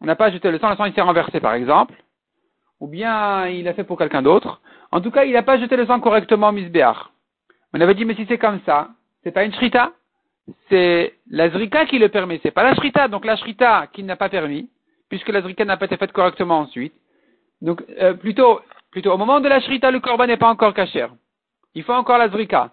On 0.01 0.07
n'a 0.07 0.17
pas 0.17 0.31
jeté 0.31 0.51
le 0.51 0.59
sang, 0.59 0.71
le 0.71 0.77
sang 0.77 0.85
il 0.85 0.95
s'est 0.95 1.01
renversé 1.01 1.41
par 1.41 1.55
exemple, 1.55 1.95
ou 2.81 2.89
bien 2.89 3.47
il 3.47 3.67
a 3.69 3.75
fait 3.75 3.85
pour 3.85 3.99
quelqu'un 3.99 4.23
d'autre. 4.23 4.61
En 4.93 5.01
tout 5.01 5.11
cas, 5.11 5.25
il 5.25 5.33
n'a 5.33 5.43
pas 5.43 5.59
jeté 5.59 5.77
le 5.77 5.87
sang 5.87 6.01
correctement 6.01 6.53
misbéach. 6.53 7.11
On 7.73 7.81
avait 7.81 7.95
dit, 7.95 8.05
mais 8.05 8.15
si 8.15 8.27
c'est 8.27 8.39
comme 8.39 8.61
ça, 8.65 8.89
c'est 9.23 9.33
pas 9.33 9.45
une 9.45 9.53
shrita, 9.53 9.93
c'est 10.69 11.15
la 11.31 11.51
zrika 11.51 11.87
qui 11.87 11.99
le 11.99 12.09
permet, 12.09 12.41
c'est 12.43 12.51
pas 12.51 12.63
la 12.63 12.75
shrita. 12.75 13.09
Donc 13.09 13.25
la 13.25 13.37
shrita 13.37 13.89
qui 13.93 14.03
n'a 14.03 14.17
pas 14.17 14.29
permis, 14.29 14.71
puisque 15.09 15.29
la 15.29 15.43
zrika 15.43 15.65
n'a 15.65 15.77
pas 15.77 15.87
été 15.87 15.97
faite 15.97 16.13
correctement 16.13 16.61
ensuite. 16.61 16.95
Donc, 17.63 17.83
euh, 18.01 18.15
plutôt, 18.15 18.61
plutôt, 18.91 19.13
au 19.13 19.17
moment 19.17 19.41
de 19.41 19.49
la 19.49 19.61
shrita, 19.61 19.91
le 19.91 20.01
korban 20.01 20.27
n'est 20.27 20.37
pas 20.37 20.49
encore 20.49 20.75
cachère. 20.75 21.11
Il 21.75 21.83
faut 21.83 21.93
encore 21.93 22.19
la 22.19 22.29
zrika. 22.29 22.71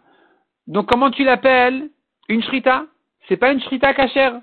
Donc, 0.68 0.88
comment 0.90 1.12
tu 1.12 1.24
l'appelles? 1.24 1.90
Une 2.30 2.44
shrita? 2.44 2.86
C'est 3.28 3.38
pas 3.38 3.52
une 3.52 3.62
shrita 3.62 3.94
cachère 3.94 4.40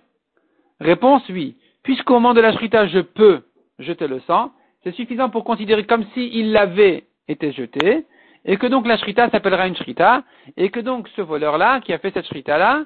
Réponse 0.81 1.23
oui. 1.29 1.57
Puisqu'au 1.83 2.15
moment 2.15 2.35
de 2.35 2.41
la 2.41 2.53
shrita, 2.53 2.87
je 2.89 3.01
peux 3.01 3.43
jeter 3.79 4.07
le 4.07 4.21
sang, 4.21 4.53
c'est 4.83 4.95
suffisant 4.95 5.31
pour 5.31 5.45
considérer 5.45 5.85
comme 5.85 6.05
s'il 6.13 6.53
l'avait 6.53 7.05
été 7.29 7.53
jeté, 7.53 8.07
et 8.45 8.57
que 8.57 8.67
donc 8.67 8.87
la 8.87 8.99
shrita 8.99 9.31
s'appellera 9.31 9.67
une 9.67 9.77
shrita, 9.77 10.23
et 10.57 10.71
que 10.71 10.81
donc 10.81 11.09
ce 11.17 11.23
voleur-là, 11.23 11.81
qui 11.81 11.93
a 11.93 11.99
fait 11.99 12.13
cette 12.13 12.27
shrita-là, 12.27 12.85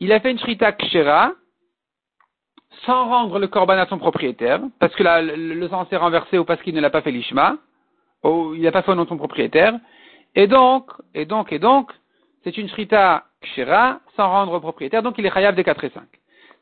il 0.00 0.12
a 0.12 0.20
fait 0.20 0.30
une 0.30 0.38
shrita 0.38 0.72
kshera, 0.72 1.32
sans 2.84 3.06
rendre 3.06 3.38
le 3.38 3.46
korban 3.46 3.78
à 3.78 3.86
son 3.86 3.98
propriétaire, 3.98 4.60
parce 4.78 4.94
que 4.94 5.02
le, 5.02 5.68
sang 5.68 5.86
s'est 5.86 5.96
renversé 5.96 6.38
ou 6.38 6.44
parce 6.44 6.60
qu'il 6.62 6.74
ne 6.74 6.80
l'a 6.80 6.90
pas 6.90 7.00
fait 7.00 7.10
l'ishma, 7.10 7.56
ou 8.22 8.54
il 8.54 8.62
n'a 8.62 8.72
pas 8.72 8.82
fait 8.82 8.92
au 8.92 8.94
nom 8.94 9.04
de 9.04 9.08
son 9.08 9.16
propriétaire, 9.16 9.74
et 10.34 10.46
donc, 10.46 10.90
et 11.14 11.24
donc, 11.24 11.52
et 11.52 11.58
donc, 11.58 11.92
c'est 12.44 12.56
une 12.58 12.68
shrita 12.68 13.24
kshira 13.42 14.00
sans 14.16 14.28
rendre 14.28 14.52
au 14.52 14.60
propriétaire, 14.60 15.02
donc 15.02 15.16
il 15.18 15.26
est 15.26 15.30
chayav 15.30 15.54
des 15.54 15.64
4 15.64 15.84
et 15.84 15.90
5. 15.90 16.02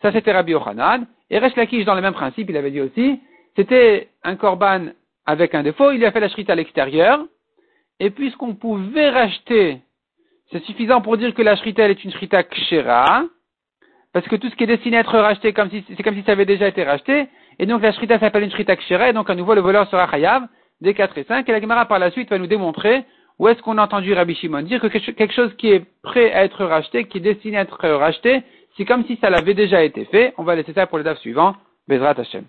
Ça 0.05 0.13
c'était 0.13 0.33
Rabbi 0.33 0.55
Ochanan, 0.55 1.07
et 1.31 1.39
Resh 1.39 1.57
Lakish 1.57 1.87
dans 1.87 1.95
le 1.95 2.03
même 2.03 2.13
principe, 2.13 2.51
il 2.51 2.57
avait 2.59 2.71
dit 2.71 2.83
aussi, 2.83 3.21
c'était 3.57 4.09
un 4.23 4.37
korban 4.37 4.89
avec 5.25 5.55
un 5.55 5.63
défaut, 5.63 5.93
il 5.93 6.05
a 6.05 6.13
fait 6.13 6.21
la 6.21 6.29
shrita 6.29 6.53
à 6.53 6.57
l'extérieur, 6.57 7.25
et 8.01 8.11
puisqu'on 8.11 8.55
pouvait 8.55 9.09
racheter, 9.09 9.79
c'est 10.53 10.63
suffisant 10.65 11.01
pour 11.01 11.17
dire 11.17 11.33
que 11.33 11.41
la 11.41 11.57
shrita 11.57 11.89
est 11.89 12.05
une 12.05 12.11
shrita 12.11 12.43
kshira, 12.43 13.25
parce 14.13 14.29
que 14.29 14.37
tout 14.37 14.51
ce 14.51 14.57
qui 14.57 14.65
est 14.65 14.67
destiné 14.67 14.99
à 14.99 15.01
être 15.01 15.19
racheté, 15.19 15.55
c'est 15.57 16.03
comme 16.03 16.15
si 16.15 16.23
ça 16.27 16.33
avait 16.33 16.45
déjà 16.45 16.69
été 16.69 16.85
racheté. 16.85 17.27
Et 17.59 17.65
donc 17.65 17.81
la 17.81 17.93
shrita 17.93 18.19
s'appelle 18.19 18.43
une 18.43 18.51
shrita 18.51 18.77
kshira, 18.77 19.09
et 19.09 19.15
donc 19.15 19.31
à 19.31 19.35
nouveau 19.35 19.55
le 19.55 19.63
voleur 19.63 19.89
sera 19.89 20.07
chayav 20.11 20.47
des 20.83 20.93
4 20.93 21.17
et 21.17 21.25
5. 21.25 21.49
Et 21.49 21.53
la 21.53 21.63
Gemara 21.63 21.87
par 21.87 21.99
la 21.99 22.11
suite 22.11 22.29
va 22.29 22.37
nous 22.37 22.47
démontrer 22.47 23.05
où 23.39 23.49
est-ce 23.49 23.63
qu'on 23.63 23.79
a 23.79 23.85
entendu 23.85 24.13
Rabbi 24.13 24.35
Shimon 24.35 24.63
dire 24.63 24.83
que 24.83 24.87
quelque 24.87 25.33
chose 25.33 25.55
qui 25.57 25.71
est 25.71 25.83
prêt 26.03 26.31
à 26.33 26.45
être 26.45 26.63
racheté, 26.67 27.05
qui 27.05 27.19
est 27.19 27.23
destiné 27.23 27.57
à 27.57 27.63
être 27.63 27.89
racheté, 27.89 28.43
c'est 28.77 28.85
comme 28.85 29.05
si 29.05 29.17
ça 29.21 29.31
l'avait 29.31 29.55
déjà 29.55 29.83
été 29.83 30.05
fait. 30.07 30.35
On 30.39 30.43
va 30.43 30.57
laisser 30.57 30.73
ça 30.73 30.87
pour 30.87 30.99
le 30.99 31.05
DAF 31.05 31.19
suivant. 31.19 31.55
Bezrat 31.87 32.19
Hashem. 32.19 32.45